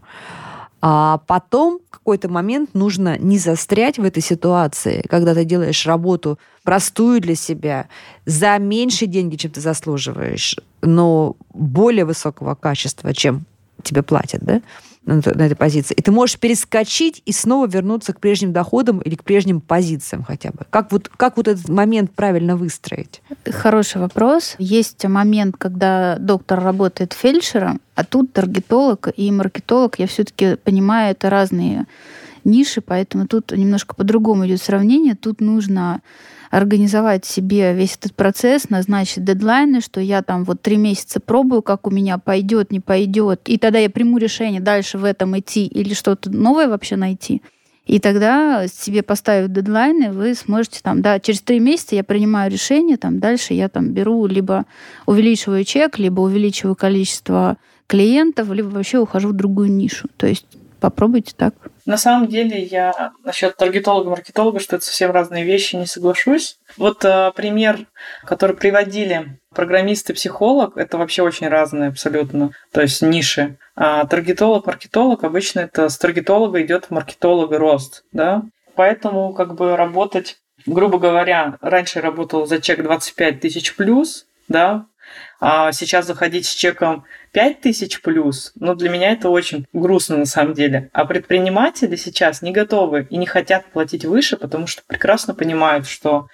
А 0.82 1.18
потом 1.26 1.80
в 1.88 1.90
какой-то 1.90 2.28
момент 2.30 2.74
нужно 2.74 3.18
не 3.18 3.38
застрять 3.38 3.98
в 3.98 4.04
этой 4.04 4.22
ситуации, 4.22 5.04
когда 5.08 5.34
ты 5.34 5.44
делаешь 5.44 5.86
работу 5.86 6.38
простую 6.62 7.20
для 7.20 7.34
себя, 7.34 7.88
за 8.24 8.58
меньшие 8.58 9.08
деньги, 9.08 9.36
чем 9.36 9.50
ты 9.50 9.60
заслуживаешь, 9.60 10.56
но 10.80 11.36
более 11.52 12.04
высокого 12.04 12.54
качества, 12.54 13.12
чем 13.12 13.44
тебе 13.82 14.02
платят, 14.02 14.42
да? 14.42 14.62
На, 15.04 15.16
на 15.16 15.46
этой 15.46 15.56
позиции. 15.56 15.94
И 15.94 16.02
ты 16.02 16.10
можешь 16.10 16.38
перескочить 16.38 17.22
и 17.24 17.32
снова 17.32 17.66
вернуться 17.66 18.12
к 18.12 18.20
прежним 18.20 18.52
доходам 18.52 18.98
или 19.00 19.14
к 19.14 19.24
прежним 19.24 19.60
позициям 19.60 20.24
хотя 20.24 20.50
бы. 20.50 20.66
Как 20.70 20.92
вот, 20.92 21.08
как 21.08 21.36
вот 21.36 21.48
этот 21.48 21.68
момент 21.68 22.12
правильно 22.12 22.56
выстроить? 22.56 23.22
Хороший 23.46 24.00
вопрос. 24.00 24.56
Есть 24.58 25.04
момент, 25.04 25.56
когда 25.58 26.16
доктор 26.18 26.62
работает 26.62 27.12
фельдшером, 27.12 27.80
а 27.94 28.04
тут 28.04 28.32
таргетолог 28.32 29.08
и 29.16 29.30
маркетолог, 29.30 29.98
я 29.98 30.06
все-таки 30.06 30.56
понимаю, 30.56 31.12
это 31.12 31.30
разные 31.30 31.86
ниши, 32.44 32.80
поэтому 32.80 33.26
тут 33.26 33.52
немножко 33.52 33.94
по-другому 33.94 34.46
идет 34.46 34.60
сравнение. 34.60 35.14
Тут 35.14 35.40
нужно 35.40 36.00
организовать 36.50 37.24
себе 37.24 37.72
весь 37.74 37.96
этот 37.96 38.14
процесс, 38.14 38.70
назначить 38.70 39.24
дедлайны, 39.24 39.80
что 39.80 40.00
я 40.00 40.22
там 40.22 40.44
вот 40.44 40.60
три 40.60 40.76
месяца 40.76 41.20
пробую, 41.20 41.62
как 41.62 41.86
у 41.86 41.90
меня 41.90 42.18
пойдет, 42.18 42.72
не 42.72 42.80
пойдет, 42.80 43.42
и 43.46 43.56
тогда 43.56 43.78
я 43.78 43.88
приму 43.88 44.18
решение 44.18 44.60
дальше 44.60 44.98
в 44.98 45.04
этом 45.04 45.38
идти 45.38 45.66
или 45.66 45.94
что-то 45.94 46.30
новое 46.30 46.68
вообще 46.68 46.96
найти. 46.96 47.40
И 47.86 47.98
тогда 47.98 48.66
себе 48.68 49.02
поставив 49.02 49.50
дедлайны, 49.50 50.12
вы 50.12 50.34
сможете 50.34 50.80
там, 50.82 51.02
да, 51.02 51.18
через 51.18 51.40
три 51.40 51.60
месяца 51.60 51.94
я 51.96 52.04
принимаю 52.04 52.50
решение, 52.50 52.96
там 52.96 53.20
дальше 53.20 53.54
я 53.54 53.68
там 53.68 53.92
беру 53.92 54.26
либо 54.26 54.66
увеличиваю 55.06 55.64
чек, 55.64 55.98
либо 55.98 56.20
увеличиваю 56.20 56.76
количество 56.76 57.56
клиентов, 57.86 58.52
либо 58.52 58.68
вообще 58.68 58.98
ухожу 58.98 59.30
в 59.30 59.32
другую 59.32 59.72
нишу. 59.72 60.08
То 60.16 60.26
есть 60.26 60.46
попробуйте 60.78 61.32
так. 61.36 61.54
На 61.90 61.96
самом 61.96 62.28
деле 62.28 62.62
я 62.62 63.10
насчет 63.24 63.56
таргетолога-маркетолога, 63.56 64.60
что 64.60 64.76
это 64.76 64.84
совсем 64.84 65.10
разные 65.10 65.42
вещи, 65.42 65.74
не 65.74 65.86
соглашусь. 65.86 66.56
Вот 66.76 67.04
э, 67.04 67.32
пример, 67.34 67.80
который 68.24 68.54
приводили 68.54 69.40
программист 69.52 70.08
и 70.08 70.12
психолог, 70.12 70.76
это 70.76 70.98
вообще 70.98 71.22
очень 71.24 71.48
разные 71.48 71.88
абсолютно, 71.88 72.52
то 72.70 72.80
есть 72.80 73.02
ниши. 73.02 73.56
А 73.74 74.06
таргетолог-маркетолог 74.06 75.24
обычно 75.24 75.60
это 75.60 75.88
с 75.88 75.98
таргетолога 75.98 76.62
идет 76.62 76.84
в 76.84 76.90
маркетолога 76.92 77.58
рост, 77.58 78.04
да. 78.12 78.44
Поэтому 78.76 79.32
как 79.32 79.56
бы 79.56 79.74
работать, 79.76 80.36
грубо 80.66 81.00
говоря, 81.00 81.58
раньше 81.60 82.00
работал 82.00 82.46
за 82.46 82.60
чек 82.60 82.84
25 82.84 83.40
тысяч 83.40 83.74
плюс, 83.74 84.26
да, 84.46 84.86
а 85.40 85.72
сейчас 85.72 86.06
заходить 86.06 86.46
с 86.46 86.54
чеком 86.54 87.04
5000 87.32 88.02
плюс, 88.02 88.52
ну, 88.56 88.74
для 88.74 88.90
меня 88.90 89.12
это 89.12 89.28
очень 89.28 89.66
грустно 89.72 90.16
на 90.18 90.26
самом 90.26 90.54
деле. 90.54 90.90
А 90.92 91.04
предприниматели 91.04 91.96
сейчас 91.96 92.42
не 92.42 92.52
готовы 92.52 93.06
и 93.10 93.16
не 93.16 93.26
хотят 93.26 93.66
платить 93.66 94.04
выше, 94.04 94.36
потому 94.36 94.66
что 94.66 94.82
прекрасно 94.86 95.34
понимают, 95.34 95.86
что 95.86 96.28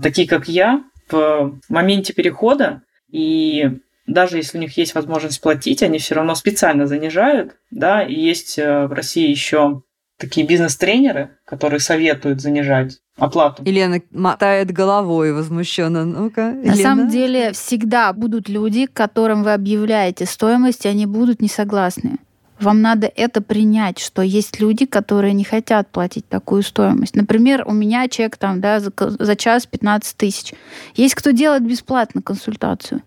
такие, 0.00 0.28
как 0.28 0.48
я, 0.48 0.84
в 1.10 1.58
моменте 1.68 2.12
перехода 2.12 2.82
и 3.10 3.70
даже 4.06 4.38
если 4.38 4.58
у 4.58 4.60
них 4.60 4.76
есть 4.76 4.94
возможность 4.94 5.40
платить, 5.40 5.82
они 5.82 5.98
все 5.98 6.14
равно 6.14 6.34
специально 6.34 6.86
занижают, 6.86 7.56
да, 7.70 8.02
и 8.02 8.14
есть 8.14 8.58
э, 8.58 8.86
в 8.86 8.92
России 8.92 9.28
еще 9.28 9.82
такие 10.18 10.46
бизнес-тренеры, 10.46 11.30
которые 11.44 11.80
советуют 11.80 12.40
занижать 12.40 13.00
оплату. 13.16 13.62
Елена 13.64 14.00
мотает 14.10 14.70
головой 14.70 15.32
возмущенно. 15.32 16.04
Ну-ка, 16.04 16.52
На 16.52 16.74
самом 16.74 17.08
деле 17.08 17.52
всегда 17.52 18.12
будут 18.12 18.48
люди, 18.48 18.86
которым 18.86 19.42
вы 19.42 19.52
объявляете 19.52 20.26
стоимость, 20.26 20.86
и 20.86 20.88
они 20.88 21.06
будут 21.06 21.40
не 21.40 21.48
согласны. 21.48 22.18
Вам 22.60 22.80
надо 22.80 23.10
это 23.14 23.42
принять, 23.42 23.98
что 23.98 24.22
есть 24.22 24.60
люди, 24.60 24.86
которые 24.86 25.34
не 25.34 25.42
хотят 25.42 25.88
платить 25.88 26.28
такую 26.28 26.62
стоимость. 26.62 27.16
Например, 27.16 27.64
у 27.66 27.72
меня 27.72 28.08
чек 28.08 28.36
там, 28.36 28.60
да, 28.60 28.78
за, 28.78 28.92
за 28.96 29.36
час 29.36 29.66
15 29.66 30.16
тысяч. 30.16 30.54
Есть 30.94 31.16
кто 31.16 31.32
делает 31.32 31.66
бесплатно 31.66 32.22
консультацию 32.22 33.02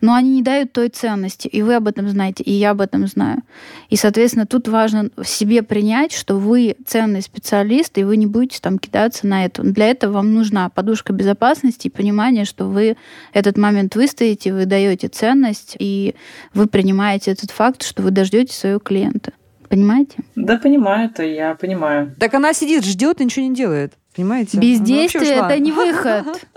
но 0.00 0.14
они 0.14 0.30
не 0.30 0.42
дают 0.42 0.72
той 0.72 0.88
ценности, 0.88 1.48
и 1.48 1.62
вы 1.62 1.74
об 1.74 1.88
этом 1.88 2.08
знаете, 2.08 2.42
и 2.42 2.52
я 2.52 2.70
об 2.70 2.80
этом 2.80 3.06
знаю. 3.06 3.42
И, 3.90 3.96
соответственно, 3.96 4.46
тут 4.46 4.68
важно 4.68 5.10
в 5.16 5.24
себе 5.24 5.62
принять, 5.62 6.12
что 6.12 6.36
вы 6.36 6.76
ценный 6.86 7.22
специалист, 7.22 7.96
и 7.98 8.04
вы 8.04 8.16
не 8.16 8.26
будете 8.26 8.60
там 8.60 8.78
кидаться 8.78 9.26
на 9.26 9.44
это. 9.44 9.62
Для 9.62 9.88
этого 9.88 10.14
вам 10.14 10.34
нужна 10.34 10.68
подушка 10.68 11.12
безопасности 11.12 11.88
и 11.88 11.90
понимание, 11.90 12.44
что 12.44 12.66
вы 12.66 12.96
этот 13.32 13.56
момент 13.56 13.94
выстоите, 13.96 14.52
вы 14.52 14.66
даете 14.66 15.08
ценность, 15.08 15.76
и 15.78 16.14
вы 16.54 16.66
принимаете 16.66 17.32
этот 17.32 17.50
факт, 17.50 17.82
что 17.82 18.02
вы 18.02 18.10
дождете 18.10 18.52
своего 18.52 18.78
клиента. 18.78 19.32
Понимаете? 19.68 20.18
Да, 20.36 20.58
понимаю 20.58 21.10
это, 21.10 21.24
я 21.24 21.54
понимаю. 21.54 22.14
Так 22.18 22.34
она 22.34 22.52
сидит, 22.52 22.84
ждет 22.84 23.20
и 23.20 23.24
ничего 23.24 23.46
не 23.46 23.54
делает. 23.54 23.94
Понимаете? 24.14 24.58
Бездействие– 24.58 25.34
это 25.44 25.58
не 25.58 25.72
выход. 25.72 26.26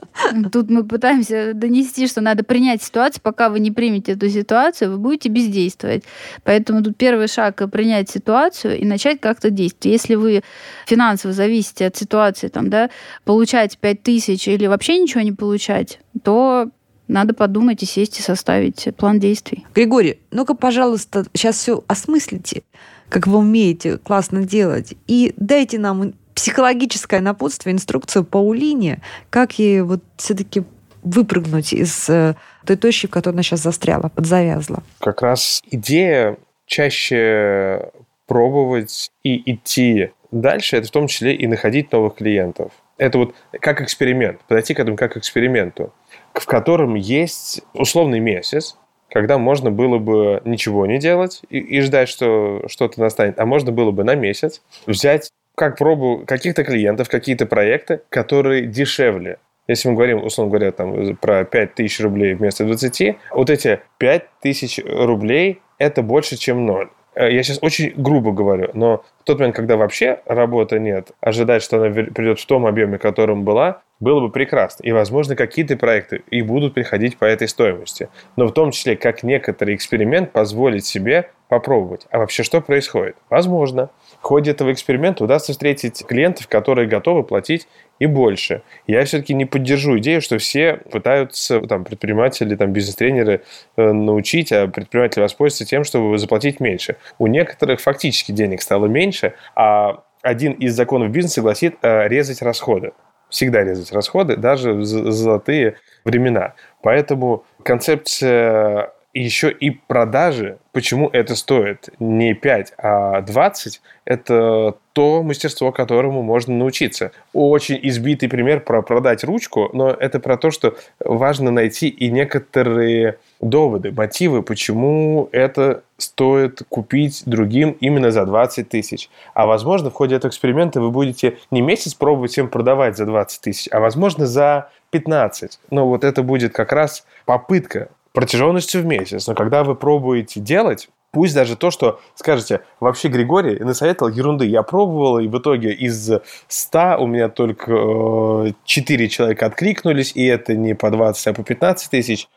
Тут 0.51 0.69
мы 0.69 0.83
пытаемся 0.83 1.53
донести, 1.53 2.07
что 2.07 2.21
надо 2.21 2.43
принять 2.43 2.83
ситуацию. 2.83 3.21
Пока 3.21 3.49
вы 3.49 3.59
не 3.59 3.71
примете 3.71 4.13
эту 4.13 4.29
ситуацию, 4.29 4.91
вы 4.91 4.97
будете 4.97 5.29
бездействовать. 5.29 6.03
Поэтому 6.43 6.83
тут 6.83 6.97
первый 6.97 7.27
шаг– 7.27 7.61
принять 7.71 8.09
ситуацию 8.09 8.77
и 8.79 8.85
начать 8.85 9.19
как-то 9.19 9.49
действовать. 9.49 9.93
Если 9.93 10.15
вы 10.15 10.41
финансово 10.85 11.33
зависите 11.33 11.85
от 11.85 11.95
ситуации, 11.95 12.47
там, 12.47 12.69
да, 12.69 12.89
получать 13.25 13.77
5 13.77 14.03
тысяч 14.03 14.47
или 14.47 14.67
вообще 14.67 14.99
ничего 14.99 15.21
не 15.21 15.31
получать, 15.31 15.99
то 16.23 16.69
надо 17.07 17.33
подумать 17.33 17.81
и 17.83 17.85
сесть 17.85 18.19
и 18.19 18.21
составить 18.21 18.87
план 18.95 19.19
действий. 19.19 19.65
Григорий, 19.73 20.19
ну-ка, 20.31 20.53
пожалуйста, 20.53 21.25
сейчас 21.33 21.57
все 21.57 21.83
осмыслите, 21.87 22.63
как 23.09 23.25
вы 23.25 23.39
умеете 23.39 23.97
классно 23.97 24.45
делать, 24.45 24.93
и 25.07 25.33
дайте 25.35 25.79
нам 25.79 26.13
психологическое 26.39 27.19
напутствие, 27.19 27.75
инструкцию 27.75 28.23
Паулине, 28.23 29.01
как 29.29 29.59
ей 29.59 29.81
вот 29.81 30.01
все-таки 30.15 30.63
выпрыгнуть 31.03 31.73
из 31.73 32.09
э, 32.09 32.35
той 32.65 32.77
точки, 32.77 33.07
в 33.07 33.09
которой 33.09 33.33
она 33.33 33.43
сейчас 33.43 33.59
застряла, 33.59 34.07
подзавязла. 34.07 34.81
Как 35.01 35.21
раз 35.21 35.61
идея 35.69 36.37
чаще 36.65 37.91
пробовать 38.25 39.11
и 39.21 39.51
идти 39.51 40.11
дальше, 40.31 40.77
это 40.77 40.87
в 40.87 40.91
том 40.91 41.07
числе 41.07 41.35
и 41.35 41.45
находить 41.45 41.91
новых 41.91 42.15
клиентов. 42.15 42.71
Это 42.97 43.17
вот 43.17 43.35
как 43.59 43.81
эксперимент, 43.81 44.39
подойти 44.47 44.73
к 44.73 44.79
этому 44.79 44.95
как 44.95 45.15
к 45.15 45.17
эксперименту, 45.17 45.91
в 46.33 46.45
котором 46.45 46.95
есть 46.95 47.63
условный 47.73 48.21
месяц, 48.21 48.77
когда 49.09 49.37
можно 49.37 49.71
было 49.71 49.97
бы 49.97 50.41
ничего 50.45 50.85
не 50.85 50.99
делать 50.99 51.41
и, 51.49 51.59
и 51.59 51.81
ждать, 51.81 52.07
что 52.07 52.61
что-то 52.69 53.01
настанет, 53.01 53.37
а 53.39 53.45
можно 53.45 53.73
было 53.73 53.91
бы 53.91 54.05
на 54.05 54.15
месяц 54.15 54.61
взять 54.85 55.31
как 55.59 55.77
пробу 55.77 56.23
каких-то 56.25 56.63
клиентов, 56.63 57.09
какие-то 57.09 57.45
проекты, 57.45 57.99
которые 58.07 58.65
дешевле. 58.65 59.39
Если 59.67 59.89
мы 59.89 59.95
говорим, 59.95 60.23
условно 60.23 60.51
говоря, 60.51 60.71
там, 60.71 61.17
про 61.17 61.43
5 61.43 61.75
тысяч 61.75 61.99
рублей 61.99 62.33
вместо 62.33 62.63
20, 62.63 63.17
вот 63.31 63.49
эти 63.49 63.81
5 63.97 64.23
тысяч 64.41 64.79
рублей– 64.85 65.61
это 65.77 66.01
больше, 66.01 66.37
чем 66.37 66.65
ноль. 66.65 66.87
Э, 67.13 67.29
я 67.29 67.43
сейчас 67.43 67.59
очень 67.61 67.93
грубо 67.97 68.31
говорю, 68.31 68.69
но 68.73 69.03
в 69.21 69.25
тот 69.25 69.39
момент, 69.39 69.57
когда 69.57 69.75
вообще 69.75 70.21
работы 70.25 70.79
нет, 70.79 71.11
ожидать, 71.19 71.61
что 71.61 71.83
она 71.83 71.89
придет 71.89 72.39
в 72.39 72.45
том 72.45 72.65
объеме, 72.65 72.97
которым 72.97 73.43
была, 73.43 73.81
было 73.99 74.21
бы 74.21 74.31
прекрасно. 74.31 74.83
И, 74.83 74.93
возможно, 74.93 75.35
какие-то 75.35 75.75
проекты 75.75 76.23
и 76.31 76.41
будут 76.41 76.73
приходить 76.73 77.17
по 77.17 77.25
этой 77.25 77.49
стоимости. 77.49 78.07
Но 78.37 78.47
в 78.47 78.53
том 78.53 78.71
числе, 78.71 78.95
как 78.95 79.23
некоторый 79.23 79.75
эксперимент 79.75 80.31
позволить 80.31 80.85
себе 80.85 81.29
попробовать. 81.49 82.05
А 82.11 82.19
вообще 82.19 82.43
что 82.43 82.61
происходит? 82.61 83.17
Возможно, 83.29 83.89
в 84.21 84.23
ходе 84.23 84.51
этого 84.51 84.71
эксперимента 84.71 85.23
удастся 85.23 85.51
встретить 85.51 86.05
клиентов, 86.05 86.47
которые 86.47 86.87
готовы 86.87 87.23
платить 87.23 87.67
и 87.97 88.05
больше. 88.05 88.61
Я 88.85 89.03
все-таки 89.03 89.33
не 89.33 89.45
поддержу 89.45 89.97
идею, 89.97 90.21
что 90.21 90.37
все 90.37 90.75
пытаются, 90.91 91.59
там, 91.61 91.83
предприниматели, 91.83 92.55
там, 92.55 92.71
бизнес-тренеры 92.71 93.41
э, 93.75 93.91
научить, 93.91 94.51
а 94.51 94.67
предприниматели 94.67 95.21
воспользуются 95.21 95.65
тем, 95.65 95.83
чтобы 95.83 96.19
заплатить 96.19 96.59
меньше. 96.59 96.97
У 97.17 97.25
некоторых 97.25 97.81
фактически 97.81 98.31
денег 98.31 98.61
стало 98.61 98.85
меньше, 98.85 99.33
а 99.55 100.03
один 100.21 100.53
из 100.53 100.75
законов 100.75 101.09
бизнеса 101.09 101.41
гласит 101.41 101.77
э, 101.81 102.07
резать 102.07 102.43
расходы. 102.43 102.91
Всегда 103.29 103.63
резать 103.63 103.91
расходы, 103.91 104.37
даже 104.37 104.73
в 104.73 104.83
золотые 104.83 105.77
времена. 106.05 106.53
Поэтому 106.83 107.43
концепция 107.63 108.91
еще 109.21 109.51
и 109.51 109.71
продажи, 109.71 110.57
почему 110.71 111.09
это 111.11 111.35
стоит 111.35 111.89
не 111.99 112.33
5, 112.33 112.73
а 112.77 113.21
20, 113.21 113.81
это 114.05 114.75
то 114.93 115.23
мастерство, 115.23 115.71
которому 115.71 116.21
можно 116.21 116.55
научиться. 116.55 117.11
Очень 117.33 117.79
избитый 117.83 118.29
пример 118.29 118.61
про 118.61 118.81
продать 118.81 119.23
ручку, 119.23 119.69
но 119.73 119.89
это 119.89 120.19
про 120.19 120.37
то, 120.37 120.51
что 120.51 120.75
важно 120.99 121.51
найти 121.51 121.89
и 121.89 122.09
некоторые 122.09 123.17
доводы, 123.41 123.91
мотивы, 123.91 124.41
почему 124.41 125.29
это 125.31 125.83
стоит 125.97 126.63
купить 126.69 127.23
другим 127.25 127.71
именно 127.79 128.11
за 128.11 128.25
20 128.25 128.69
тысяч. 128.69 129.09
А 129.33 129.45
возможно, 129.45 129.89
в 129.89 129.93
ходе 129.93 130.15
этого 130.15 130.29
эксперимента 130.29 130.81
вы 130.81 130.91
будете 130.91 131.37
не 131.51 131.61
месяц 131.61 131.93
пробовать 131.93 132.31
всем 132.31 132.47
продавать 132.47 132.97
за 132.97 133.05
20 133.05 133.41
тысяч, 133.41 133.67
а 133.71 133.79
возможно 133.79 134.25
за 134.25 134.69
15. 134.91 135.59
Но 135.71 135.87
вот 135.87 136.03
это 136.03 136.23
будет 136.23 136.53
как 136.53 136.71
раз 136.71 137.05
попытка 137.25 137.89
протяженностью 138.13 138.81
в 138.81 138.85
месяц. 138.85 139.27
Но 139.27 139.35
когда 139.35 139.63
вы 139.63 139.75
пробуете 139.75 140.39
делать, 140.39 140.89
Пусть 141.11 141.33
даже 141.33 141.55
то, 141.55 141.71
что 141.71 141.99
скажете, 142.13 142.61
вообще 142.79 143.07
Григорий 143.07 143.57
насоветовал 143.59 144.11
ерунды. 144.11 144.45
Я 144.45 144.61
пробовал, 144.61 145.17
и 145.17 145.27
в 145.27 145.39
итоге 145.39 145.73
из 145.73 146.11
100 146.47 146.97
у 146.99 147.07
меня 147.07 147.29
только 147.29 148.53
4 148.63 149.05
э, 149.05 149.07
человека 149.07 149.47
откликнулись, 149.47 150.11
и 150.13 150.23
это 150.25 150.53
не 150.55 150.75
по 150.75 150.91
20, 150.91 151.27
а 151.27 151.33
по 151.33 151.43
15 151.43 151.89
тысяч. 151.89 152.27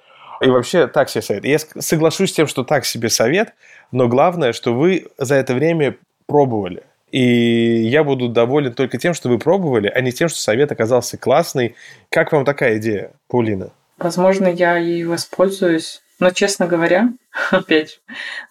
И 0.40 0.48
вообще 0.48 0.86
так 0.86 1.10
себе 1.10 1.20
совет. 1.22 1.44
Я 1.44 1.58
соглашусь 1.80 2.30
с 2.30 2.32
тем, 2.32 2.46
что 2.46 2.64
так 2.64 2.86
себе 2.86 3.10
совет, 3.10 3.52
но 3.92 4.08
главное, 4.08 4.54
что 4.54 4.72
вы 4.72 5.08
за 5.18 5.34
это 5.34 5.54
время 5.54 5.96
пробовали. 6.26 6.82
И 7.10 7.20
я 7.20 8.04
буду 8.04 8.28
доволен 8.28 8.72
только 8.72 8.96
тем, 8.96 9.12
что 9.12 9.28
вы 9.28 9.38
пробовали, 9.38 9.92
а 9.94 10.00
не 10.00 10.12
тем, 10.12 10.30
что 10.30 10.38
совет 10.40 10.72
оказался 10.72 11.18
классный. 11.18 11.74
Как 12.08 12.32
вам 12.32 12.46
такая 12.46 12.78
идея, 12.78 13.12
Паулина? 13.28 13.70
Возможно, 14.02 14.48
я 14.48 14.76
ей 14.76 15.04
воспользуюсь. 15.04 16.02
Но, 16.18 16.30
честно 16.30 16.66
говоря, 16.66 17.12
опять, 17.52 18.00